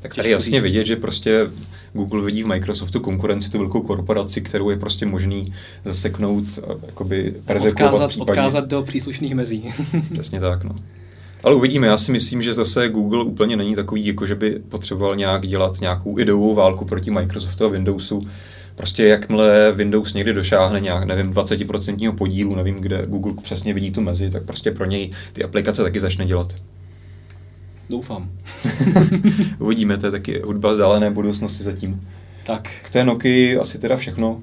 [0.01, 1.47] Tak tady jasně vidět, že prostě
[1.93, 5.53] Google vidí v Microsoftu konkurenci, tu velkou korporaci, kterou je prostě možný
[5.85, 6.45] zaseknout,
[6.85, 7.33] jakoby
[7.67, 8.31] odkázat, případně.
[8.31, 9.73] odkázat do příslušných mezí.
[10.13, 10.75] Přesně tak, no.
[11.43, 15.15] Ale uvidíme, já si myslím, že zase Google úplně není takový, jako že by potřeboval
[15.15, 18.27] nějak dělat nějakou ideovou válku proti Microsoftu a Windowsu.
[18.75, 24.01] Prostě jakmile Windows někdy došáhne nějak, nevím, 20% podílu, nevím, kde Google přesně vidí tu
[24.01, 26.53] mezi, tak prostě pro něj ty aplikace taky začne dělat.
[27.89, 28.29] Doufám.
[29.59, 32.07] Uvidíme, to je taky hudba vzdálené budoucnosti zatím.
[32.45, 32.69] Tak.
[32.83, 34.41] K té Nokia asi teda všechno.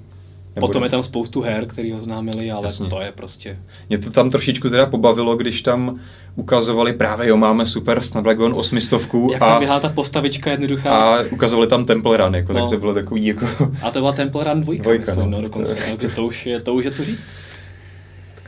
[0.54, 2.88] Nebo Potom je tam spoustu her, který ho známili, ale Jasně.
[2.88, 3.58] to je prostě...
[3.88, 6.00] Mě to tam trošičku teda pobavilo, když tam
[6.36, 8.92] ukazovali právě, jo, máme super Snapdragon 800.
[9.32, 10.90] Jak tam běhá ta postavička jednoduchá.
[10.90, 12.60] A ukazovali tam Temple Run, jako, no.
[12.60, 13.46] tak to bylo takový jako...
[13.82, 15.74] A to byla Temple Run 2, dvojka myslím, no, no dokonce.
[15.74, 17.26] To, to, už je, to už je co říct.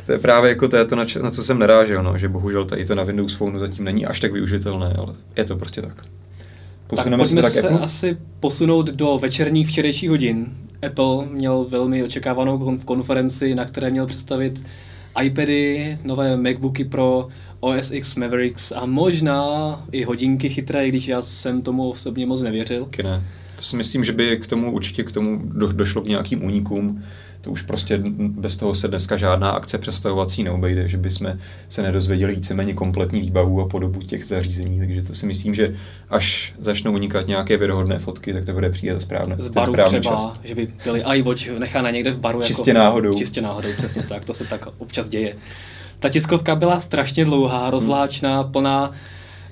[0.07, 2.65] To je právě jako to, je to na, na co jsem narážel, no, že bohužel
[2.65, 6.05] tady to na Windows Phone zatím není až tak využitelné, ale je to prostě tak.
[6.87, 10.47] Posuneme tak pojďme se, tak se asi posunout do večerních včerejších hodin.
[10.87, 14.65] Apple měl velmi očekávanou konferenci, na které měl představit
[15.23, 17.29] iPady, nové MacBooky Pro,
[17.61, 22.85] OS X Mavericks a možná i hodinky chytré, když já jsem tomu osobně moc nevěřil.
[22.85, 23.23] Taky ne.
[23.57, 27.05] To si myslím, že by k tomu určitě k tomu do, došlo k nějakým únikům
[27.47, 32.35] to už prostě bez toho se dneska žádná akce představovací neobejde, že bychom se nedozvěděli
[32.35, 35.77] víceméně kompletní výbavu a podobu těch zařízení, takže to si myslím, že
[36.11, 39.37] až začnou unikat nějaké věrohodné fotky, tak to bude přijít správně.
[39.39, 40.31] Z baru třeba, čas.
[40.45, 42.43] že by byli iWatch nechána někde v baru.
[42.43, 43.19] Čistě jako, náhodou.
[43.19, 45.37] Čistě náhodou, přesně tak, to se tak občas děje.
[45.99, 48.95] Ta tiskovka byla strašně dlouhá, rozvláčná, plná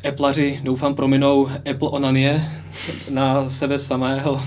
[0.08, 2.44] Appleaři doufám prominou Apple Onanie
[3.10, 4.40] na sebe samého,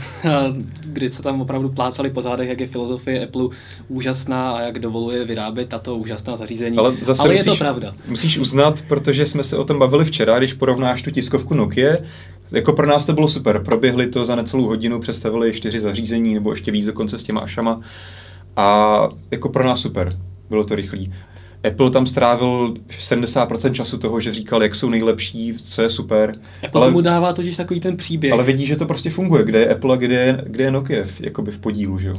[0.85, 3.47] kdy se tam opravdu plácali po zádech, jak je filozofie Apple
[3.87, 6.77] úžasná a jak dovoluje vyrábět tato úžasná zařízení.
[6.77, 7.95] Ale, zase Ale musíš, je to pravda.
[8.07, 11.97] Musíš uznat, protože jsme se o tom bavili včera, když porovnáš tu tiskovku Nokia,
[12.51, 13.63] jako pro nás to bylo super.
[13.65, 17.81] Proběhli to za necelou hodinu, představili čtyři zařízení nebo ještě víc dokonce s těma ašama.
[18.55, 20.17] A jako pro nás super.
[20.49, 21.13] Bylo to rychlý.
[21.63, 26.35] Apple tam strávil 70% času toho, že říkal, jak jsou nejlepší, co je super.
[26.65, 28.33] Apple ale, tomu dává totiž takový ten příběh.
[28.33, 31.05] Ale vidí, že to prostě funguje, kde je Apple a kde je, kde je Nokia
[31.05, 32.15] v, jakoby v podílu, že jo.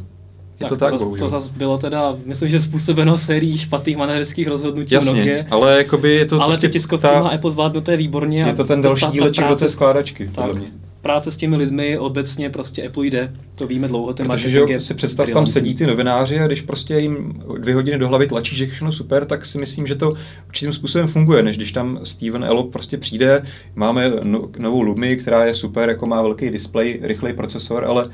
[0.61, 4.49] Je tak, to, tak, to, to zase bylo teda, myslím, že způsobeno sérií špatných manažerských
[4.49, 5.45] rozhodnutí Jasně, Nokia.
[5.51, 8.43] ale jakoby je to ale prostě ty tiskovky ta, má Apple zvládnuté výborně.
[8.43, 10.67] Je to ten další díleček do té skládačky, tak, mě
[11.09, 14.95] práce s těmi lidmi obecně prostě Apple jde, to víme dlouho, ten Protože že si
[14.95, 18.67] představ, tam sedí ty novináři a když prostě jim dvě hodiny do hlavy tlačí, že
[18.67, 20.15] všechno super, tak si myslím, že to
[20.47, 23.43] určitým způsobem funguje, než když tam Steven Elop prostě přijde,
[23.75, 28.11] máme no, novou Lumi, která je super, jako má velký display, rychlej procesor, ale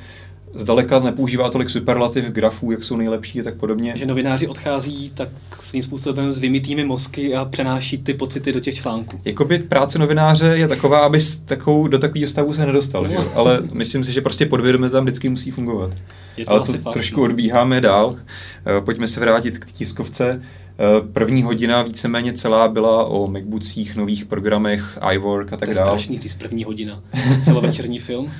[0.55, 3.93] zdaleka nepoužívá tolik superlativ grafů, jak jsou nejlepší a tak podobně.
[3.97, 5.29] Že novináři odchází tak
[5.61, 9.21] svým způsobem s vymitými mozky a přenáší ty pocity do těch článků.
[9.25, 13.11] Jakoby práce novináře je taková, aby takovou, do takového stavu se nedostal, no.
[13.11, 13.17] že?
[13.35, 15.91] ale myslím si, že prostě podvědomě tam vždycky musí fungovat.
[16.37, 17.25] Je to ale to fakt, trošku no.
[17.25, 18.17] odbíháme dál.
[18.17, 20.43] Eh, pojďme se vrátit k tiskovce.
[20.79, 25.75] Eh, první hodina víceméně celá byla o MacBookích, nových programech, iWork a tak dále.
[25.75, 27.03] To je strašný, když první hodina.
[27.45, 28.31] Celovečerní film.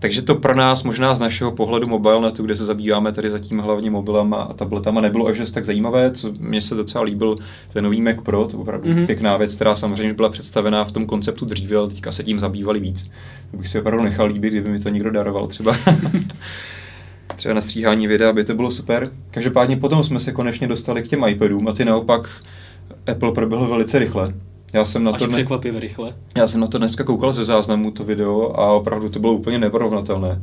[0.00, 3.90] Takže to pro nás možná z našeho pohledu mobilnetu, kde se zabýváme tady zatím hlavně
[3.90, 6.10] mobilama a tabletama, nebylo až tak zajímavé.
[6.10, 7.36] Co mně se docela líbil
[7.72, 9.06] ten nový Mac Pro, to opravdu mm-hmm.
[9.06, 12.80] pěkná věc, která samozřejmě byla představená v tom konceptu dříve, ale teďka se tím zabývali
[12.80, 13.10] víc.
[13.50, 15.76] To bych si opravdu nechal líbit, kdyby mi to někdo daroval třeba.
[17.36, 19.10] třeba na stříhání videa, aby to bylo super.
[19.30, 22.30] Každopádně potom jsme se konečně dostali k těm iPadům a ty naopak
[23.06, 24.34] Apple proběhl velice rychle.
[24.72, 25.32] Já jsem na Až to ne...
[25.32, 26.14] překvapivě rychle.
[26.36, 29.58] Já jsem na to dneska koukal ze záznamu, to video, a opravdu to bylo úplně
[29.58, 30.42] neporovnatelné.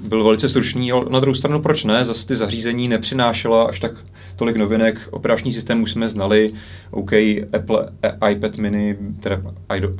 [0.00, 2.04] Byl velice stručný, ale na druhou stranu proč ne?
[2.04, 3.92] Zase ty zařízení nepřinášela až tak
[4.36, 5.08] tolik novinek.
[5.10, 6.52] Operační systém už jsme znali.
[6.90, 7.12] OK,
[7.52, 7.88] Apple
[8.30, 9.42] iPad mini, teda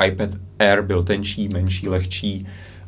[0.07, 2.47] iPad Air byl tenčí, menší, lehčí.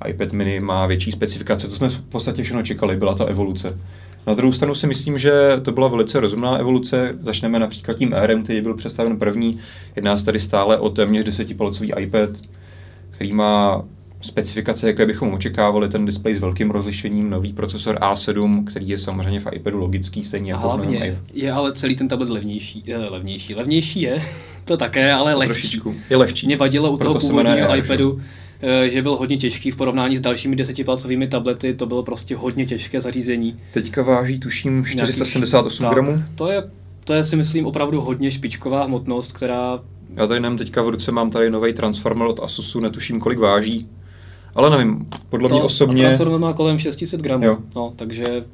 [0.09, 1.68] iPad mini má větší specifikace.
[1.68, 3.78] To jsme v podstatě všechno čekali, byla to evoluce.
[4.27, 5.33] Na druhou stranu si myslím, že
[5.63, 7.19] to byla velice rozumná evoluce.
[7.21, 9.61] Začneme například tím Airem, který byl představen první.
[9.97, 12.31] Jedná se tady stále o téměř 10-palcový iPad,
[13.11, 13.85] který má
[14.25, 19.41] specifikace, jaké bychom očekávali, ten displej s velkým rozlišením, nový procesor A7, který je samozřejmě
[19.41, 22.83] v iPadu logický, stejně jako Hlavně v je ale celý ten tablet levnější.
[22.87, 23.55] Je, levnější.
[23.55, 24.23] Levnější je,
[24.65, 25.53] to také, ale lehčí.
[25.53, 25.95] Trošičku.
[26.11, 26.47] Je lehčí.
[26.47, 28.43] Mě vadilo u toho původního iPadu, že?
[28.66, 32.66] Eh, že byl hodně těžký v porovnání s dalšími desetipalcovými tablety, to bylo prostě hodně
[32.66, 33.61] těžké zařízení.
[33.72, 36.22] Teďka váží tuším 478 gramů.
[36.35, 36.62] To je,
[37.05, 39.81] to je si myslím opravdu hodně špičková hmotnost, která...
[40.16, 43.88] Já tady nem teďka v ruce mám tady nový Transformer od Asusu, netuším kolik váží.
[44.55, 46.03] Ale nevím, podle to, mě osobně...
[46.03, 47.59] Transformer má kolem 600 gramů, jo.
[47.77, 48.44] no, takže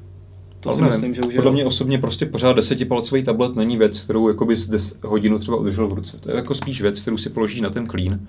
[0.61, 0.92] to Ale si nevím.
[0.92, 4.68] myslím, že už Podle mě osobně prostě pořád desetipalcový tablet není věc, kterou jakoby z
[4.68, 6.16] des, hodinu třeba udržel v ruce.
[6.20, 8.27] To je jako spíš věc, kterou si položí na ten klín.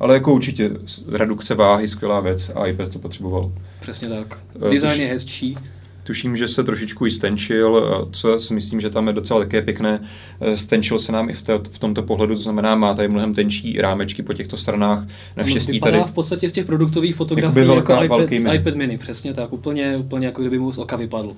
[0.00, 0.70] Ale jako určitě
[1.12, 3.52] redukce váhy, skvělá věc a iPad to potřeboval.
[3.80, 4.38] Přesně tak.
[4.66, 5.58] Eh, Design Tuž, je hezčí.
[6.02, 10.00] Tuším, že se trošičku i stenčil, co si myslím, že tam je docela také pěkné.
[10.40, 13.34] Eh, stenčil se nám i v, té, v tomto pohledu, to znamená, má tady mnohem
[13.34, 15.04] tenčí rámečky po těchto stranách.
[15.36, 16.00] Naštěstí tady.
[16.06, 18.54] v podstatě z těch produktových fotografií jako velká, jako iPad, mini.
[18.56, 21.32] iPad mini, přesně tak, úplně, úplně jako kdyby mu z oka vypadl.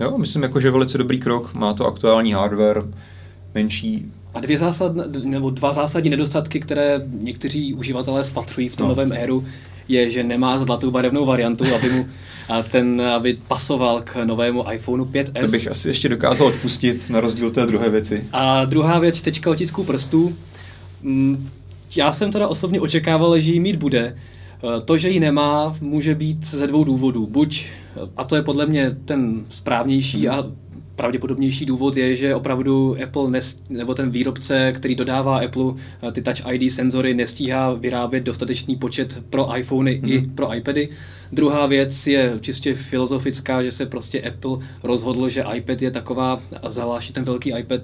[0.00, 2.82] Jo, myslím, jako, že velice dobrý krok, má to aktuální hardware,
[3.54, 4.92] menší A dvě zásad,
[5.24, 8.88] nebo dva zásadní nedostatky, které někteří uživatelé spatřují v tom no.
[8.88, 9.44] novém éru,
[9.88, 12.06] je, že nemá zlatou barevnou variantu, aby mu
[12.70, 15.40] ten, aby pasoval k novému iPhoneu 5s.
[15.40, 18.24] To bych asi ještě dokázal odpustit, na rozdíl té druhé věci.
[18.32, 20.36] A druhá věc, tečka otisků prstů.
[21.02, 21.48] Mm,
[21.96, 24.00] já jsem teda osobně očekával, že ji mít bude.
[24.00, 24.16] E,
[24.84, 27.26] to, že ji nemá, může být ze dvou důvodů.
[27.26, 27.64] Buď,
[28.16, 30.38] a to je podle mě ten správnější hmm.
[30.38, 30.46] a
[30.96, 36.22] pravděpodobnější důvod je, že opravdu Apple nes, nebo ten výrobce, který dodává Apple eh, ty
[36.22, 40.12] Touch ID senzory, nestíhá vyrábět dostatečný počet pro iPhony mm-hmm.
[40.12, 40.34] i mhm.
[40.34, 40.88] pro iPady.
[41.32, 46.70] Druhá věc je čistě filozofická, že se prostě Apple rozhodl, že iPad je taková, a
[46.70, 47.80] zvláště ten velký iPad,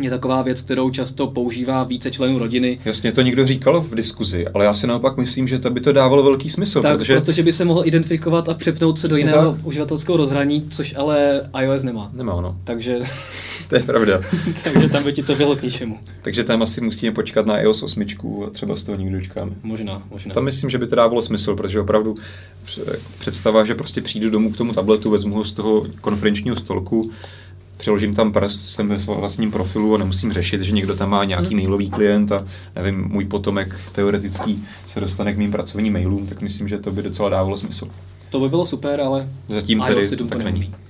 [0.00, 2.78] je taková věc, kterou často používá více členů rodiny.
[2.84, 5.92] Jasně, to někdo říkal v diskuzi, ale já si naopak myslím, že to by to
[5.92, 6.82] dávalo velký smysl.
[6.82, 9.66] Tak, protože, protože by se mohl identifikovat a přepnout se do jiného tak.
[9.66, 12.10] uživatelského rozhraní, což ale iOS nemá.
[12.14, 12.56] Nemá, no.
[12.64, 13.00] Takže...
[13.68, 14.20] to je pravda.
[14.64, 15.98] takže tam by ti to bylo k ničemu.
[16.22, 18.04] takže tam asi musíme počkat na iOS 8
[18.46, 19.52] a třeba z toho nikdo dočkáme.
[19.62, 20.34] Možná, možná.
[20.34, 22.14] Tam myslím, že by to dávalo smysl, protože opravdu
[23.18, 27.10] představa, že prostě přijdu domů k tomu tabletu, vezmu ho z toho konferenčního stolku,
[27.84, 31.54] přiložím tam prst, jsem ve vlastním profilu a nemusím řešit, že někdo tam má nějaký
[31.54, 31.56] mhm.
[31.56, 36.68] mailový klient a nevím, můj potomek teoretický se dostane k mým pracovním mailům, tak myslím,
[36.68, 37.88] že to by docela dávalo smysl.
[38.30, 40.60] To by bylo super, ale zatím tedy tak to není.
[40.60, 40.83] Na,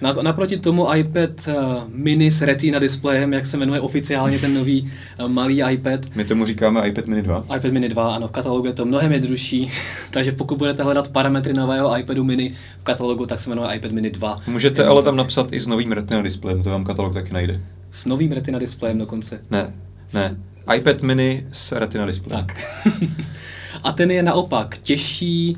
[0.00, 1.54] naproti tomu iPad uh,
[1.88, 6.16] mini s Retina displejem, jak se jmenuje oficiálně ten nový uh, malý iPad.
[6.16, 7.44] My tomu říkáme iPad mini 2.
[7.56, 9.70] iPad mini 2, ano, v katalogu je to mnohem jednodušší,
[10.10, 14.10] takže pokud budete hledat parametry nového iPadu mini v katalogu, tak se jmenuje iPad mini
[14.10, 14.36] 2.
[14.46, 17.60] Můžete ale tam napsat i s novým Retina displejem, to vám katalog taky najde.
[17.90, 19.40] S novým Retina displejem dokonce?
[19.50, 19.72] Ne,
[20.14, 20.24] ne.
[20.24, 20.36] S...
[20.76, 22.46] iPad mini s Retina displejem.
[22.46, 22.56] Tak.
[23.82, 25.56] A ten je naopak těžší,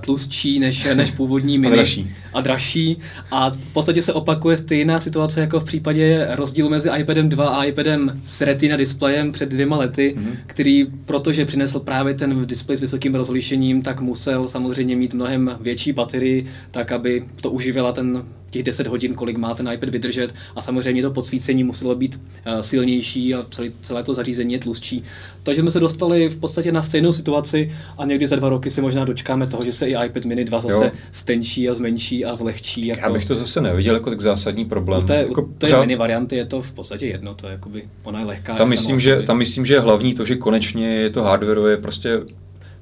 [0.00, 1.72] tlustší než, než původní mini.
[1.72, 2.10] A dražší.
[2.32, 2.98] A dražší.
[3.30, 7.64] A v podstatě se opakuje stejná situace jako v případě rozdílu mezi iPadem 2 a
[7.64, 10.36] iPadem s Retina displejem před dvěma lety, mm-hmm.
[10.46, 15.92] který, protože přinesl právě ten displej s vysokým rozlišením, tak musel samozřejmě mít mnohem větší
[15.92, 20.62] baterii, tak aby to uživila ten těch 10 hodin, kolik má ten iPad vydržet a
[20.62, 25.04] samozřejmě to podsvícení muselo být uh, silnější a celý, celé to zařízení je tlustší.
[25.42, 28.80] Takže jsme se dostali v podstatě na stejnou situaci a někdy za dva roky si
[28.80, 30.90] možná dočkáme toho, že se i iPad mini 2 zase jo.
[31.12, 32.86] stenčí a zmenší a zlehčí.
[32.86, 33.00] Jako...
[33.00, 35.04] Já bych to zase neviděl jako tak zásadní problém.
[35.04, 35.80] U té, jako u té pořád...
[35.80, 38.54] mini varianty je to v podstatě jedno, to je jakoby, ona je lehká.
[38.54, 42.20] Tam myslím, že, tam myslím, že je hlavní to, že konečně je to hardware, prostě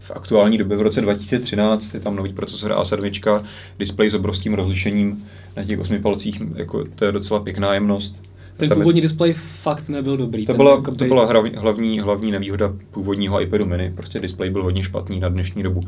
[0.03, 3.45] v aktuální době v roce 2013 je tam nový procesor A7,
[3.79, 5.25] displej s obrovským rozlišením
[5.57, 8.23] na těch osmi palcích, jako, to je docela pěkná jemnost.
[8.57, 9.03] Ten tam původní je...
[9.03, 10.47] displej fakt nebyl dobrý.
[10.47, 10.97] To byla, jakoby...
[10.97, 15.63] to byla hlavní, hlavní nevýhoda původního iPadu mini, prostě displej byl hodně špatný na dnešní
[15.63, 15.81] dobu.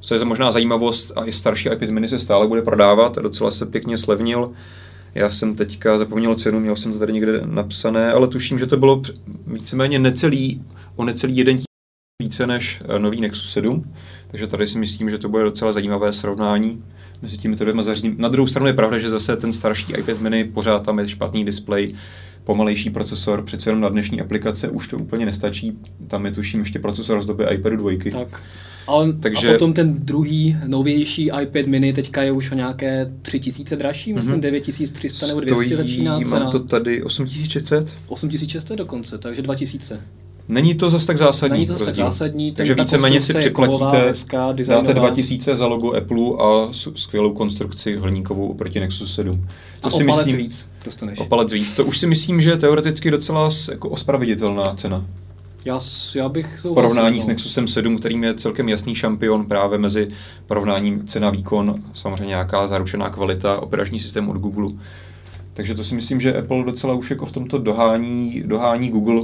[0.00, 3.50] Co je možná zajímavost, a i starší iPad mini se stále bude prodávat, a docela
[3.50, 4.50] se pěkně slevnil.
[5.14, 8.76] Já jsem teďka zapomněl cenu, měl jsem to tady někde napsané, ale tuším, že to
[8.76, 9.02] bylo
[9.46, 10.62] víceméně necelý,
[10.96, 11.58] o necelý jeden
[12.20, 13.84] více než eh, nový Nexus 7,
[14.30, 16.82] takže tady si myslím, že to bude docela zajímavé srovnání
[17.22, 18.16] mezi těmito dvěma zařízeními.
[18.22, 21.44] Na druhou stranu je pravda, že zase ten starší iPad mini pořád tam je špatný
[21.44, 21.94] displej,
[22.44, 25.78] pomalejší procesor, přece jenom na dnešní aplikace už to úplně nestačí.
[26.08, 27.90] Tam je tuším ještě procesor z doby iPadu 2.
[28.12, 28.42] Tak.
[28.86, 29.48] Ale Takže...
[29.48, 34.36] a potom ten druhý, novější iPad mini teďka je už o nějaké 3000 dražší, myslím
[34.36, 34.40] mm-hmm.
[34.40, 36.38] 9300 nebo 200 Stojí, začíná cena.
[36.38, 37.94] Mám to tady 8600.
[38.08, 40.00] 8600 dokonce, takže 2000.
[40.50, 41.52] Není to zase tak zásadní.
[41.52, 42.52] Není to zase tak zásadní.
[42.52, 44.12] Takže víceméně si připlatíte,
[44.68, 49.46] dáte 2000 za logo Apple a skvělou konstrukci hliníkovou oproti Nexus 7.
[49.80, 51.18] To a si o myslím, víc dostaneš.
[51.18, 51.72] O palec víc.
[51.72, 55.06] To už si myslím, že je teoreticky docela jako ospraveditelná cena.
[55.64, 55.80] Já,
[56.14, 56.74] já bych souhlasil.
[56.74, 57.24] Porovnání no.
[57.24, 60.08] s Nexusem 7, kterým je celkem jasný šampion právě mezi
[60.46, 64.70] porovnáním cena výkon, samozřejmě nějaká zaručená kvalita, operační systém od Google.
[65.54, 69.22] Takže to si myslím, že Apple docela už jako v tomto dohání, dohání Google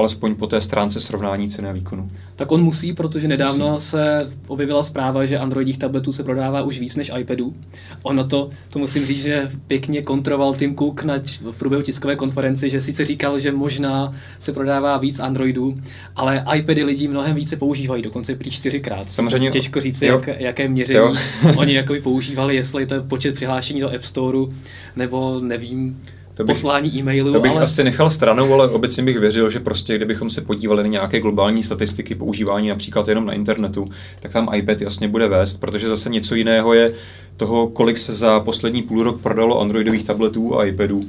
[0.00, 2.08] alespoň po té stránce srovnání ceny a výkonu.
[2.36, 3.86] Tak on musí, protože nedávno musí.
[3.86, 7.54] se objevila zpráva, že Androidích tabletů se prodává už víc než iPadů.
[8.02, 11.14] Ono to, to musím říct, že pěkně kontroval Tim Cook na,
[11.52, 15.74] v průběhu tiskové konferenci, že sice říkal, že možná se prodává víc Androidů,
[16.16, 19.08] ale iPady lidi mnohem více používají, dokonce prý čtyřikrát.
[19.10, 19.50] Samozřejmě.
[19.50, 21.14] Těžko říct, jak, jaké měření jo.
[21.56, 24.52] oni jakoby používali, jestli to je počet přihlášení do App Storeu,
[24.96, 26.02] nebo nevím,
[26.40, 27.32] to bych, poslání e-mailu.
[27.32, 27.62] To bych ale...
[27.62, 31.64] asi nechal stranou, ale obecně bych věřil, že prostě kdybychom se podívali na nějaké globální
[31.64, 36.34] statistiky používání například jenom na internetu, tak tam iPad jasně bude vést, protože zase něco
[36.34, 36.94] jiného je
[37.36, 41.04] toho, kolik se za poslední půl rok prodalo androidových tabletů a iPadů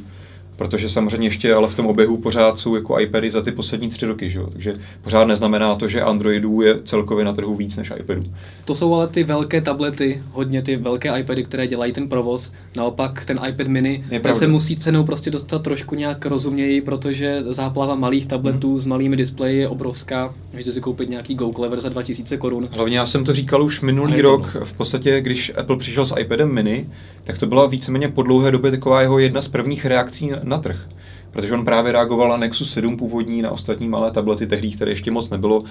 [0.61, 4.05] protože samozřejmě ještě ale v tom oběhu pořád jsou jako iPady za ty poslední tři
[4.05, 4.47] roky, že jo?
[4.51, 8.23] takže pořád neznamená to, že Androidů je celkově na trhu víc než iPadů.
[8.65, 12.51] To jsou ale ty velké tablety, hodně ty velké iPady, které dělají ten provoz.
[12.75, 17.95] Naopak ten iPad mini ten se musí cenou prostě dostat trošku nějak rozuměji, protože záplava
[17.95, 18.79] malých tabletů hmm.
[18.79, 20.33] s malými displeji je obrovská.
[20.51, 22.69] Můžete si koupit nějaký Go Clever za 2000 korun.
[22.71, 26.53] Hlavně já jsem to říkal už minulý rok, v podstatě, když Apple přišel s iPadem
[26.53, 26.89] mini,
[27.23, 30.81] tak to byla víceméně po dlouhé době taková jeho jedna z prvních reakcí na trh
[31.31, 35.11] protože on právě reagoval na Nexus 7 původní, na ostatní malé tablety tehdy, které ještě
[35.11, 35.63] moc nebylo.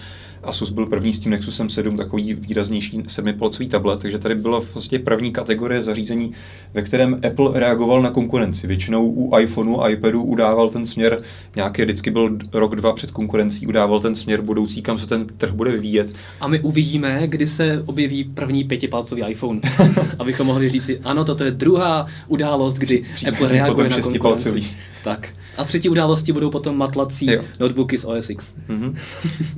[0.42, 4.98] Asus byl první s tím Nexusem 7, takový výraznější sedmipolcový tablet, takže tady byla vlastně
[4.98, 6.32] první kategorie zařízení,
[6.74, 8.66] ve kterém Apple reagoval na konkurenci.
[8.66, 11.22] Většinou u iPhoneu a iPadu udával ten směr,
[11.56, 15.52] nějaký vždycky byl rok, dva před konkurencí, udával ten směr budoucí, kam se ten trh
[15.52, 16.12] bude vyvíjet.
[16.40, 19.60] A my uvidíme, kdy se objeví první pětipalcový iPhone,
[20.18, 24.76] abychom mohli říct si, ano, toto je druhá událost, kdy Apple reaguje na konkurenci.
[25.04, 25.28] Tak.
[25.56, 27.42] A třetí události budou potom matlací jo.
[27.60, 28.54] notebooky z OS X.
[28.68, 28.94] Mm-hmm.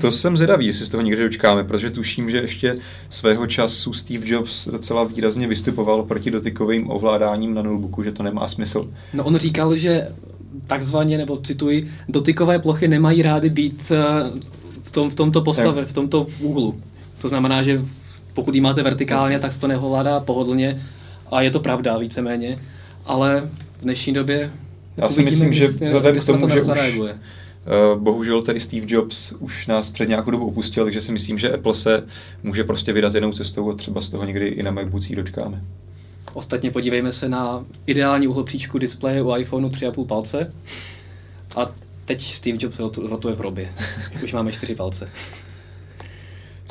[0.01, 2.79] To jsem zvědavý, jestli z toho někdy dočkáme, protože tuším, že ještě
[3.11, 8.49] svého času Steve Jobs docela výrazně vystupoval proti dotykovým ovládáním na notebooku, že to nemá
[8.49, 8.91] smysl.
[9.15, 10.09] No on říkal, že
[10.67, 14.41] takzvaně, nebo cituji, dotykové plochy nemají rády být eh,
[14.83, 15.87] v, tom, v tomto postave, jo.
[15.87, 16.81] v tomto úhlu.
[17.21, 17.85] To znamená, že
[18.35, 20.83] pokud ji máte vertikálně, tak se to nehovládá pohodlně
[21.31, 22.59] a je to pravda víceméně,
[23.05, 24.53] ale v dnešní době
[24.97, 29.67] já si myslím, že vzhledem k tomu, že už, uh, bohužel tady Steve Jobs už
[29.67, 32.07] nás před nějakou dobu opustil, takže si myslím, že Apple se
[32.43, 35.63] může prostě vydat jinou cestou a třeba z toho někdy i na MacBookích dočkáme.
[36.33, 40.53] Ostatně podívejme se na ideální uhlopříčku displeje u iPhoneu 3,5 palce.
[41.57, 41.71] A
[42.05, 43.75] teď Steve Jobs rotuje v robě.
[44.25, 45.11] Už máme 4 palce.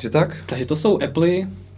[0.02, 0.36] Že tak?
[0.46, 1.28] Takže to jsou Apple,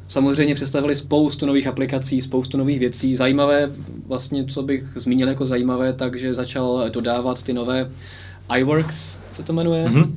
[0.08, 3.16] Samozřejmě představili spoustu nových aplikací, spoustu nových věcí.
[3.16, 3.70] Zajímavé,
[4.06, 7.90] vlastně, co bych zmínil jako zajímavé, takže začal dodávat ty nové
[8.58, 9.86] iWorks, co to jmenuje?
[9.86, 10.10] Mm-hmm.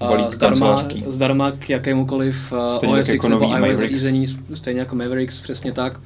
[0.00, 2.52] Uh, zdarma, zdarma k jakémukoliv
[2.82, 6.00] uh, OS X nebo iOS zařízení, stejně jako Mavericks, přesně tak.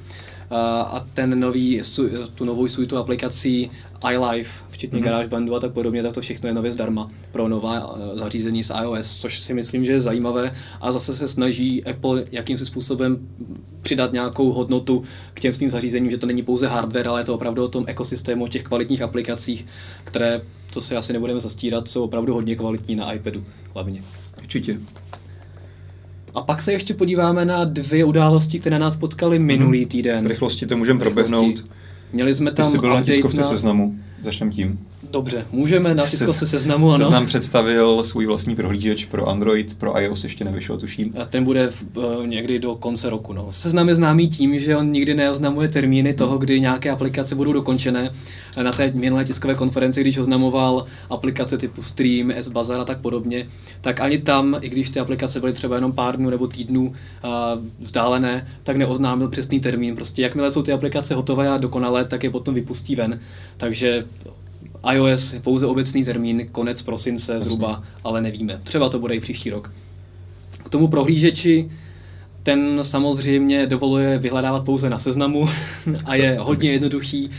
[0.51, 1.81] Uh, a ten nový,
[2.35, 3.71] tu novou suitu aplikací
[4.11, 5.03] iLife, včetně mm-hmm.
[5.03, 8.71] GarageBandu a tak podobně, tak to všechno je nově zdarma pro nová uh, zařízení z
[8.81, 13.27] iOS, což si myslím, že je zajímavé a zase se snaží Apple jakýmsi způsobem
[13.81, 17.35] přidat nějakou hodnotu k těm svým zařízením, že to není pouze hardware, ale je to
[17.35, 19.65] opravdu o tom ekosystému, o těch kvalitních aplikacích,
[20.03, 20.41] které,
[20.73, 24.03] to si asi nebudeme zastírat, jsou opravdu hodně kvalitní na iPadu hlavně.
[24.37, 24.79] Určitě.
[26.37, 29.89] A pak se ještě podíváme na dvě události, které nás potkaly minulý mhm.
[29.89, 30.25] týden.
[30.25, 31.65] V rychlosti to můžeme proběhnout.
[32.13, 33.47] Měli jsme tam Ty jsi byl na tiskovce na...
[33.47, 34.79] seznamu, začneme tím.
[35.11, 37.05] Dobře, můžeme na tiskovce seznamu, ano.
[37.05, 41.13] Seznam představil svůj vlastní prohlížeč pro Android, pro iOS ještě nevyšel, tuším.
[41.21, 43.33] A ten bude v, uh, někdy do konce roku.
[43.33, 43.47] No.
[43.51, 48.13] Seznam je známý tím, že on nikdy neoznamuje termíny toho, kdy nějaké aplikace budou dokončené.
[48.63, 53.47] Na té minulé tiskové konferenci, když oznamoval aplikace typu Stream, S-Bazar a tak podobně,
[53.81, 57.31] tak ani tam, i když ty aplikace byly třeba jenom pár dnů nebo týdnů uh,
[57.79, 59.95] vzdálené, tak neoznámil přesný termín.
[59.95, 63.19] Prostě jakmile jsou ty aplikace hotové a dokonalé, tak je potom vypustí ven.
[63.57, 64.03] Takže
[64.93, 68.61] iOS je pouze obecný termín, konec prosince zhruba, ale nevíme.
[68.63, 69.73] Třeba to bude i příští rok.
[70.63, 71.71] K tomu prohlížeči
[72.43, 75.49] ten samozřejmě dovoluje vyhledávat pouze na seznamu
[76.05, 77.29] a je hodně jednoduchý.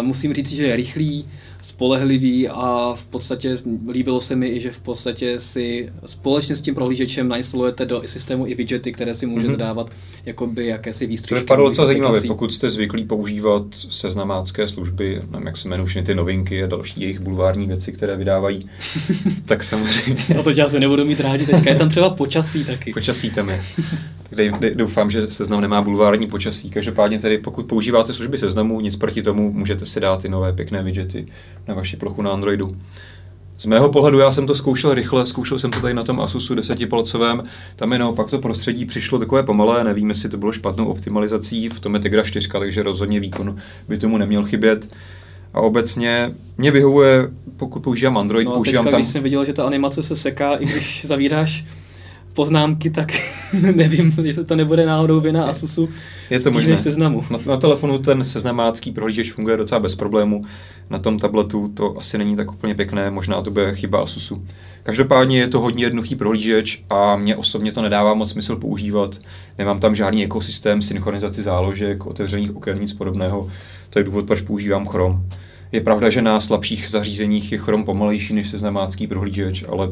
[0.00, 1.24] Musím říct, že je rychlý,
[1.62, 3.58] spolehlivý a v podstatě
[3.90, 8.46] líbilo se mi i, že v podstatě si společně s tím prohlížečem nainstalujete do systému
[8.46, 9.56] i widgety, které si můžete mm-hmm.
[9.56, 9.90] dávat
[10.26, 11.34] jakoby jakési výstřižky.
[11.34, 16.14] To vypadalo docela zajímavé, pokud jste zvyklí používat seznamácké služby, nevím, jak se jmenují ty
[16.14, 18.70] novinky a další jejich bulvární věci, které vydávají,
[19.44, 20.24] tak samozřejmě.
[20.36, 22.92] no to já se nebudu mít rádi, teďka je tam třeba počasí taky.
[22.92, 23.62] Počasí tam je.
[24.36, 26.70] Tak doufám, že seznam nemá bulvární počasí.
[26.70, 30.82] Každopádně tedy, pokud používáte služby seznamu, nic proti tomu, můžete si dát ty nové pěkné
[30.82, 31.26] widgety
[31.70, 32.76] na vaši plochu na Androidu.
[33.58, 36.54] Z mého pohledu já jsem to zkoušel rychle, zkoušel jsem to tady na tom Asusu
[36.54, 37.42] desetipalcovém,
[37.76, 41.80] tam je naopak to prostředí přišlo takové pomalé, nevím, jestli to bylo špatnou optimalizací, v
[41.80, 44.94] tom je Tegra 4, takže rozhodně výkon by tomu neměl chybět.
[45.54, 49.00] A obecně mě vyhovuje, pokud používám Android, no používám teďka, tam...
[49.00, 51.64] když jsem viděl, že ta animace se seká, i když zavíráš
[52.34, 53.12] poznámky, tak
[53.52, 55.88] nevím, jestli to nebude náhodou vina Asusu.
[56.30, 56.78] Je to možné.
[56.78, 57.24] seznamu.
[57.30, 60.44] Na, na telefonu ten seznamácký prohlížeč funguje docela bez problému.
[60.90, 64.44] Na tom tabletu to asi není tak úplně pěkné, možná to bude chyba Asusu.
[64.82, 69.18] Každopádně je to hodně jednoduchý prohlížeč a mě osobně to nedává moc smysl používat.
[69.58, 73.50] Nemám tam žádný ekosystém, synchronizaci záložek, otevřených oken, nic podobného.
[73.90, 75.18] To je důvod, proč používám Chrome.
[75.72, 79.88] Je pravda, že na slabších zařízeních je Chrome pomalejší než seznamácký prohlížeč, ale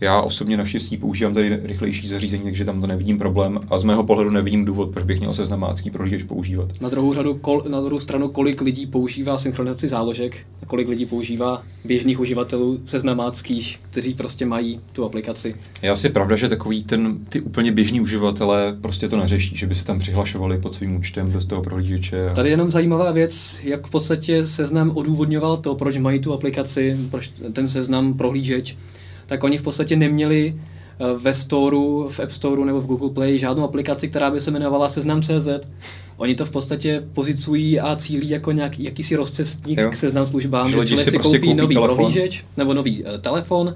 [0.00, 4.04] já osobně naštěstí používám tady rychlejší zařízení, takže tam to nevidím problém a z mého
[4.04, 6.68] pohledu nevidím důvod, proč bych měl seznamácký prohlížeč používat.
[6.80, 10.36] Na druhou, řadu, kol, na druhou stranu, kolik lidí používá synchronizaci záložek,
[10.66, 15.54] kolik lidí používá běžných uživatelů seznamáckých, kteří prostě mají tu aplikaci.
[15.82, 19.74] Je asi pravda, že takový ten, ty úplně běžní uživatelé prostě to neřeší, že by
[19.74, 22.30] se tam přihlašovali pod svým účtem do toho prohlížeče.
[22.30, 22.34] A...
[22.34, 27.32] Tady jenom zajímavá věc, jak v podstatě seznam odůvodňoval to, proč mají tu aplikaci, proč
[27.52, 28.76] ten seznam prohlížeč,
[29.26, 33.38] tak oni v podstatě neměli eh, ve Storeu, v App Storeu nebo v Google Play
[33.38, 35.48] žádnou aplikaci, která by se jmenovala Seznam.cz.
[36.16, 39.90] Oni to v podstatě pozicují a cílí jako nějaký, jakýsi rozcestník jo.
[39.90, 41.96] k seznam službám, že, že si, si prostě koupí nový telefon.
[41.96, 43.74] prohlížeč nebo nový uh, telefon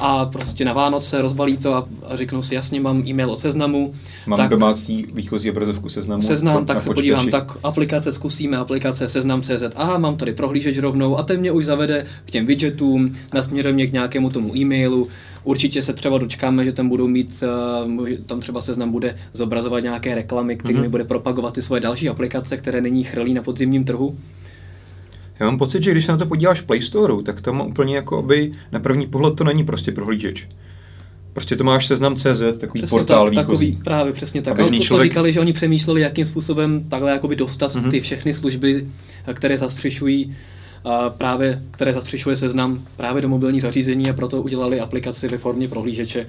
[0.00, 3.94] a prostě na Vánoce rozbalí to a, a řeknou si, jasně, mám e-mail od seznamu.
[4.26, 6.22] Mám tak, domácí výchozí obrazovku seznamu.
[6.22, 11.22] Seznam, tak se podívám, tak aplikace zkusíme, aplikace seznam.cz, aha, mám tady prohlížeč rovnou a
[11.22, 15.08] ten mě už zavede k těm widgetům, nasměruje mě k nějakému tomu e-mailu,
[15.44, 17.44] Určitě se třeba dočkáme, že tam budou mít,
[18.12, 20.90] eh, tam třeba seznam bude zobrazovat nějaké reklamy, kterými mm-hmm.
[20.90, 24.18] bude propagovat ty svoje další aplikace, které není chrlí na podzimním trhu.
[25.40, 27.64] Já mám pocit, že když se na to podíváš v Play Store, tak to má
[27.64, 30.48] úplně jako by na první pohled to není prostě prohlížeč.
[31.32, 34.58] Prostě to máš seznam CZ, takový přesně portál tak, takový, právě přesně tak.
[34.58, 35.02] Ale to, člověk...
[35.02, 37.90] to říkali, že oni přemýšleli, jakým způsobem takhle jakoby dostat mm-hmm.
[37.90, 38.86] ty všechny služby,
[39.34, 40.36] které zastřešují
[41.08, 46.26] právě, které zastřešuje seznam právě do mobilních zařízení a proto udělali aplikaci ve formě prohlížeče.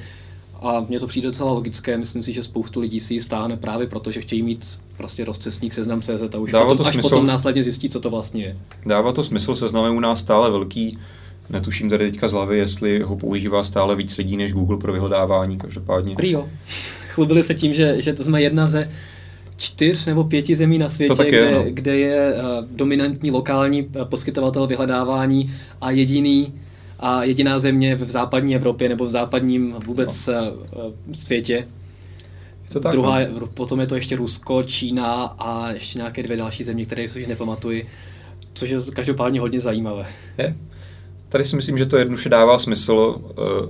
[0.62, 3.88] A mně to přijde docela logické, myslím si, že spoustu lidí si ji stáhne právě
[3.88, 7.10] proto, že chtějí mít prostě rozcestník seznam CZ a už Dává potom, to až smysl.
[7.10, 8.58] potom následně zjistí, co to vlastně je.
[8.86, 10.97] Dává to smysl, seznam je u nás stále velký.
[11.50, 15.58] Netuším tady teďka z hlavy, jestli ho používá stále víc lidí než Google pro vyhledávání,
[15.58, 16.16] každopádně.
[16.16, 16.50] Prý jo.
[17.10, 18.89] Chlubili se tím, že, že to jsme jedna ze
[19.58, 21.64] čtyř nebo pěti zemí na světě, je, kde, no.
[21.70, 22.41] kde je uh,
[22.72, 26.54] dominantní lokální uh, poskytovatel vyhledávání a jediný
[27.00, 30.34] a jediná země v západní Evropě nebo v západním vůbec no.
[30.88, 31.68] uh, světě.
[32.70, 33.47] To tak, Druhá, no.
[33.47, 37.28] potom je to ještě Rusko, Čína a ještě nějaké dvě další země, které si už
[37.28, 37.88] nepamatuji,
[38.53, 40.05] což je každopádně hodně zajímavé.
[40.38, 40.55] Je.
[41.30, 43.22] Tady si myslím, že to jednoduše dává smysl.
[43.38, 43.70] Uh,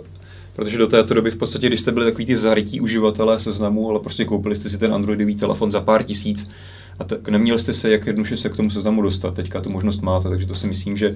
[0.60, 4.00] Protože do této doby v podstatě, když jste byli takový ty zarytí uživatelé seznamu, ale
[4.00, 6.50] prostě koupili jste si ten Androidový telefon za pár tisíc
[7.00, 9.34] a tak neměli jste se, jak jednoduše se k tomu seznamu dostat.
[9.34, 11.16] Teďka tu možnost máte, takže to si myslím, že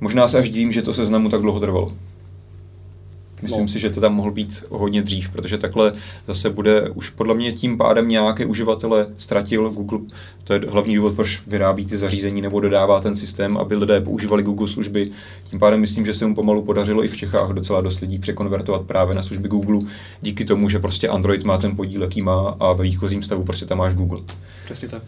[0.00, 1.92] možná se až dím, že to seznamu tak dlouho trvalo.
[3.42, 3.68] Myslím no.
[3.68, 5.92] si, že to tam mohl být hodně dřív, protože takhle
[6.26, 9.98] zase bude už podle mě tím pádem nějaké uživatele ztratil Google.
[10.44, 14.42] To je hlavní důvod, proč vyrábí ty zařízení nebo dodává ten systém, aby lidé používali
[14.42, 15.10] Google služby.
[15.50, 18.82] Tím pádem myslím, že se mu pomalu podařilo i v Čechách docela dost lidí překonvertovat
[18.82, 19.80] právě na služby Google
[20.22, 23.66] díky tomu, že prostě Android má ten podíl, jaký má a ve výchozím stavu prostě
[23.66, 24.20] tam máš Google.
[24.64, 25.02] Přesně tak.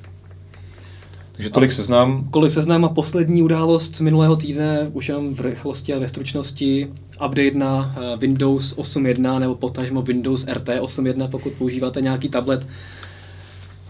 [1.39, 2.29] Takže tolik seznám.
[2.31, 6.89] Kolik seznám a poslední událost minulého týdne, už jenom v rychlosti a ve stručnosti,
[7.27, 12.69] update na eh, Windows 8.1 nebo potažmo Windows RT 8.1, pokud používáte nějaký tablet.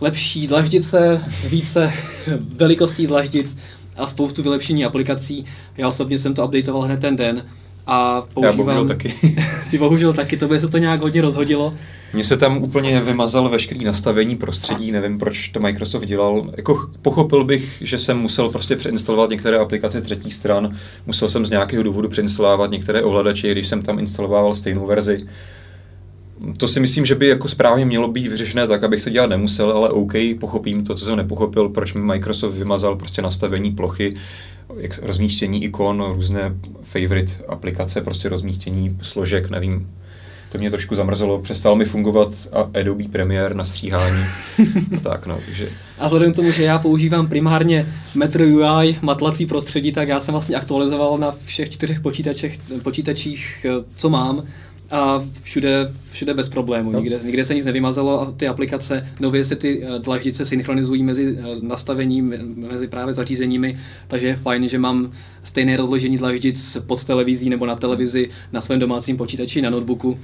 [0.00, 1.92] Lepší dlaždice, více
[2.56, 3.56] velikostí dlaždic
[3.96, 5.44] a spoustu vylepšení aplikací.
[5.76, 7.42] Já osobně jsem to updateoval hned ten den
[7.90, 8.58] a používám...
[8.58, 9.14] Já bohužel taky.
[9.70, 11.70] ty bohužel taky, to by se to nějak hodně rozhodilo.
[12.12, 16.50] Mně se tam úplně vymazal veškerý nastavení prostředí, nevím, proč to Microsoft dělal.
[16.56, 20.76] Jako pochopil bych, že jsem musel prostě přeinstalovat některé aplikace z třetích stran,
[21.06, 25.26] musel jsem z nějakého důvodu přeinstalovat některé ovladače, když jsem tam instaloval stejnou verzi.
[26.56, 29.70] To si myslím, že by jako správně mělo být vyřešené tak, abych to dělat nemusel,
[29.70, 34.16] ale OK, pochopím to, co jsem nepochopil, proč mi Microsoft vymazal prostě nastavení plochy,
[34.76, 39.90] jak rozmístění ikon, různé favorite aplikace, prostě rozmístění složek, nevím,
[40.52, 44.22] to mě trošku zamrzelo, přestal mi fungovat Adobe Premiere na stříhání.
[44.96, 45.68] a tak no, takže...
[45.98, 50.32] A vzhledem k tomu, že já používám primárně Metro UI, matlací prostředí, tak já jsem
[50.32, 53.66] vlastně aktualizoval na všech čtyřech počítačích, počítačích,
[53.96, 54.42] co mám
[54.90, 57.00] a všude, všude bez problémů, no.
[57.00, 61.38] nikde, nikde se nic nevymazalo a ty aplikace, nově se ty eh, dlaždice synchronizují mezi
[61.38, 63.78] eh, nastavením, mezi právě zařízeními,
[64.08, 65.12] takže je fajn, že mám
[65.42, 70.18] stejné rozložení dlaždic pod televizí nebo na televizi na svém domácím počítači, na notebooku.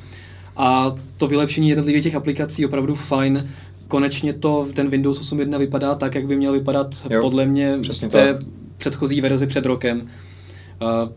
[0.56, 3.50] A to vylepšení jednotlivých těch aplikací je opravdu fajn.
[3.88, 7.98] Konečně to ten Windows 8.1 vypadá tak, jak by měl vypadat jo, podle mě v
[7.98, 8.36] té tak.
[8.78, 10.08] předchozí verzi před rokem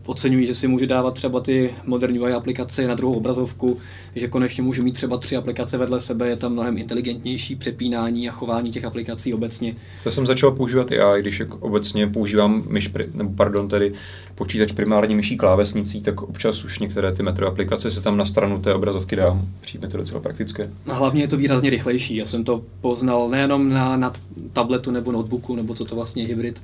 [0.06, 3.78] oceňují, že si můžu dávat třeba ty moderní UI aplikace na druhou obrazovku,
[4.16, 8.32] že konečně můžu mít třeba tři aplikace vedle sebe, je tam mnohem inteligentnější přepínání a
[8.32, 9.74] chování těch aplikací obecně.
[10.04, 13.92] To jsem začal používat i já, když obecně používám myš, nebo pardon, tedy
[14.34, 18.60] počítač primárně myší klávesnicí, tak občas už některé ty metro aplikace se tam na stranu
[18.60, 19.48] té obrazovky dám.
[19.60, 20.70] Přijde to docela praktické.
[20.86, 22.16] A hlavně je to výrazně rychlejší.
[22.16, 24.12] Já jsem to poznal nejenom na, na
[24.52, 26.62] tabletu nebo notebooku, nebo co to vlastně je hybrid,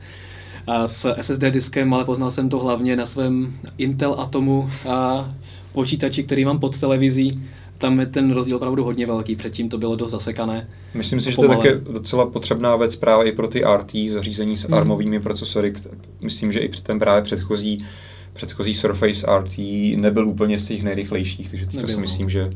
[0.86, 5.28] s SSD diskem, ale poznal jsem to hlavně na svém Intel Atomu a
[5.72, 7.42] počítači, který mám pod televizí,
[7.78, 10.68] tam je ten rozdíl opravdu hodně velký, předtím to bylo dost zasekané.
[10.94, 14.56] Myslím si, že to je také docela potřebná věc právě i pro ty RT zařízení
[14.56, 14.74] s hmm.
[14.74, 15.74] armovými procesory.
[16.20, 17.86] Myslím, že i ten právě předchozí
[18.34, 19.58] předchozí Surface RT
[19.96, 22.00] nebyl úplně z těch nejrychlejších, takže teďka si no.
[22.00, 22.50] myslím, že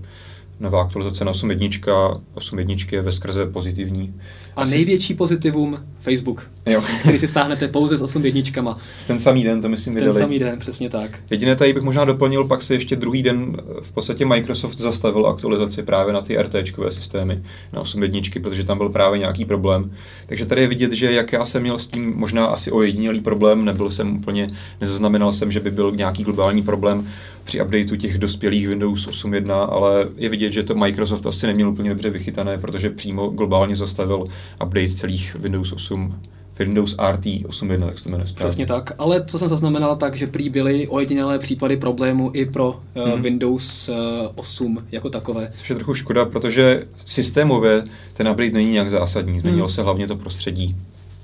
[0.60, 4.14] nová aktualizace na 8.1, 8.1 je ve skrze pozitivní.
[4.56, 4.70] A Asi...
[4.70, 6.82] největší pozitivum Facebook, jo.
[7.00, 8.76] který si stáhnete pouze s 8.1.
[9.00, 10.12] V ten samý den to myslím vydali.
[10.12, 11.18] Ten samý den, přesně tak.
[11.30, 15.82] Jediné tady bych možná doplnil, pak se ještě druhý den v podstatě Microsoft zastavil aktualizaci
[15.82, 16.54] právě na ty RT
[16.90, 17.42] systémy,
[17.72, 19.92] na 8.1, protože tam byl právě nějaký problém.
[20.26, 23.64] Takže tady je vidět, že jak já jsem měl s tím možná asi ojedinělý problém,
[23.64, 24.50] nebyl jsem úplně,
[24.80, 27.08] nezaznamenal jsem, že by byl nějaký globální problém,
[27.48, 31.90] při updateu těch dospělých Windows 8.1, ale je vidět, že to Microsoft asi neměl úplně
[31.90, 34.24] dobře vychytané, protože přímo globálně zastavil
[34.64, 36.20] update celých Windows 8
[36.58, 38.48] Windows RT 8.1, tak se to jmenuje správně.
[38.48, 42.80] Přesně tak, ale co jsem zaznamenal, tak, že prý byly ojedinělé případy problému i pro
[42.94, 43.22] uh, hmm.
[43.22, 45.52] Windows uh, eh, 8 jako takové.
[45.58, 49.74] Což je trochu škoda, protože systémově ten update není nějak zásadní, změnilo hmm.
[49.74, 50.76] se hlavně to prostředí,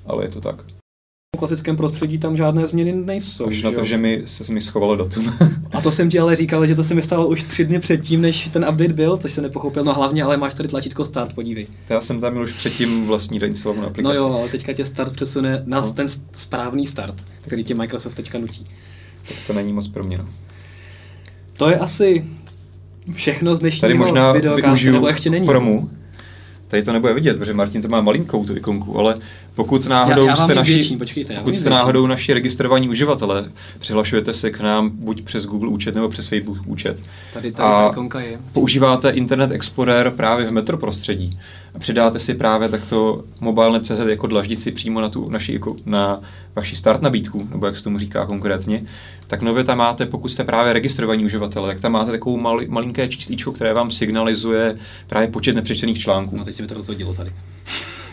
[0.07, 0.64] ale je to tak
[1.37, 3.47] klasickém prostředí tam žádné změny nejsou.
[3.47, 5.32] Už na to, že mi se mi schovalo datum.
[5.72, 8.20] a to jsem ti ale říkal, že to se mi stalo už tři dny předtím,
[8.20, 9.85] než ten update byl, což se nepochopil.
[9.85, 11.66] No hlavně, ale máš tady tlačítko start, podívej.
[11.89, 14.16] Já jsem tam měl už předtím vlastní reinstalovanou aplikaci.
[14.16, 15.93] No jo, ale teďka tě start přesune na no.
[15.93, 18.64] ten správný start, který tě Microsoft teďka nutí.
[19.28, 20.18] Tak to není moc pro mě.
[20.18, 20.28] No.
[21.57, 22.24] To je asi
[23.12, 25.47] všechno z dnešního Tady možná využiju nebo ještě není.
[25.47, 25.91] promu,
[26.69, 29.19] Tady to nebude vidět, protože Martin to má malinkou tu ikonku, ale
[29.55, 34.35] pokud náhodou já, já jste, naši, větší, počkejte, pokud jste náhodou naši registrovaní uživatelé, přihlašujete
[34.35, 37.03] se k nám buď přes Google účet nebo přes Facebook účet.
[37.35, 38.39] Tady, tady a ta ikonka je.
[38.53, 41.39] používáte Internet Explorer právě v metro prostředí
[41.75, 46.20] a přidáte si právě takto mobilnet.cz jako dlaždici přímo na tu naši, na
[46.57, 48.85] vaši start nabídku, nebo jak se tomu říká konkrétně,
[49.27, 53.09] tak nově tam máte, pokud jste právě registrovaní uživatelé, tak tam máte takovou mali, malinké
[53.09, 56.37] číslíčko, které vám signalizuje právě počet nepřečtených článků.
[56.37, 57.33] No teď si mi to rozhodilo tady.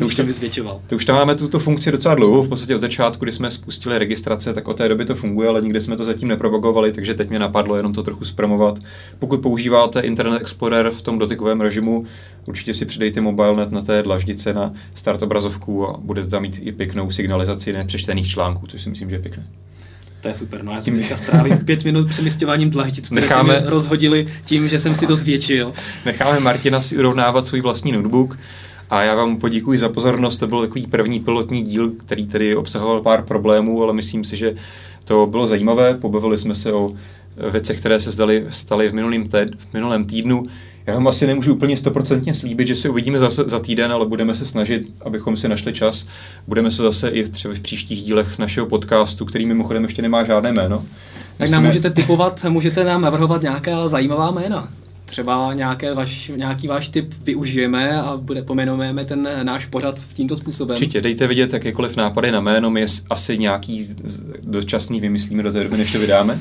[0.01, 0.81] To už, to, vyzvětšoval.
[0.87, 3.97] To už tam máme tuto funkci docela dlouho, v podstatě od začátku, kdy jsme spustili
[3.97, 7.29] registrace, tak od té doby to funguje, ale nikdy jsme to zatím nepropagovali, takže teď
[7.29, 8.79] mě napadlo jenom to trochu zpromovat.
[9.19, 12.05] Pokud používáte Internet Explorer v tom dotykovém režimu,
[12.45, 16.71] určitě si přidejte MobileNet na té dlaždice na start obrazovku a budete tam mít i
[16.71, 19.47] pěknou signalizaci nepřečtených článků, což si myslím, že je pěkné.
[20.21, 23.53] To je super, no já tím teďka strávím pět minut přemysťováním dlaždic, které Necháme...
[23.53, 25.73] se rozhodili tím, že jsem si to zvětšil.
[26.05, 28.37] Necháme Martina si urovnávat svůj vlastní notebook
[28.91, 33.01] a já vám poděkuji za pozornost, to byl takový první pilotní díl, který tedy obsahoval
[33.01, 34.55] pár problémů, ale myslím si, že
[35.03, 36.93] to bylo zajímavé, pobavili jsme se o
[37.51, 40.45] věcech, které se zdali, staly v, minulým té, v minulém týdnu.
[40.87, 44.35] Já vám asi nemůžu úplně stoprocentně slíbit, že se uvidíme zase za týden, ale budeme
[44.35, 46.07] se snažit, abychom si našli čas.
[46.47, 50.51] Budeme se zase i třeba v příštích dílech našeho podcastu, který mimochodem ještě nemá žádné
[50.51, 50.83] jméno.
[51.37, 54.69] Tak nám můžete typovat, můžete nám navrhovat nějaká zajímavá jména.
[55.11, 60.75] Třeba nějaké vaš, nějaký váš tip využijeme a bude pomenujeme ten náš pořad tímto způsobem.
[60.75, 63.95] Určitě, dejte vidět jakékoliv nápady na jméno, my asi nějaký
[64.43, 66.39] dočasný vymyslíme do té doby, než to vydáme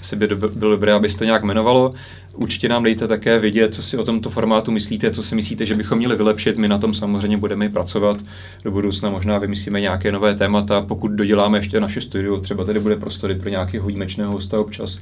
[0.00, 1.94] asi by bylo dobré, aby to nějak jmenovalo.
[2.32, 5.74] Určitě nám dejte také vidět, co si o tomto formátu myslíte, co si myslíte, že
[5.74, 6.58] bychom měli vylepšit.
[6.58, 8.16] My na tom samozřejmě budeme pracovat.
[8.64, 10.80] Do budoucna možná vymyslíme nějaké nové témata.
[10.80, 14.98] Pokud doděláme ještě naše studio, třeba tady bude prostory pro nějakého výjimečného hosta občas.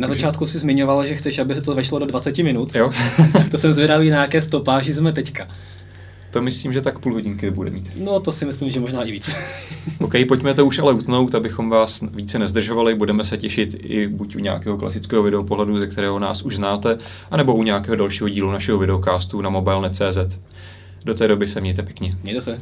[0.00, 2.74] Na začátku si zmiňoval, že chceš, aby se to vešlo do 20 minut.
[2.74, 2.90] Jo.
[3.50, 5.48] to jsem zvědavý, na jaké stopáži jsme teďka.
[6.30, 7.90] To myslím, že tak půl hodinky bude mít.
[7.96, 9.36] No to si myslím, že možná i víc.
[10.00, 12.94] OK, pojďme to už ale utnout, abychom vás více nezdržovali.
[12.94, 16.98] Budeme se těšit i buď u nějakého klasického videopohledu, ze kterého nás už znáte,
[17.30, 20.38] anebo u nějakého dalšího dílu našeho videocastu na mobilne.cz.
[21.04, 22.16] Do té doby se mějte pěkně.
[22.22, 22.58] Mějte se.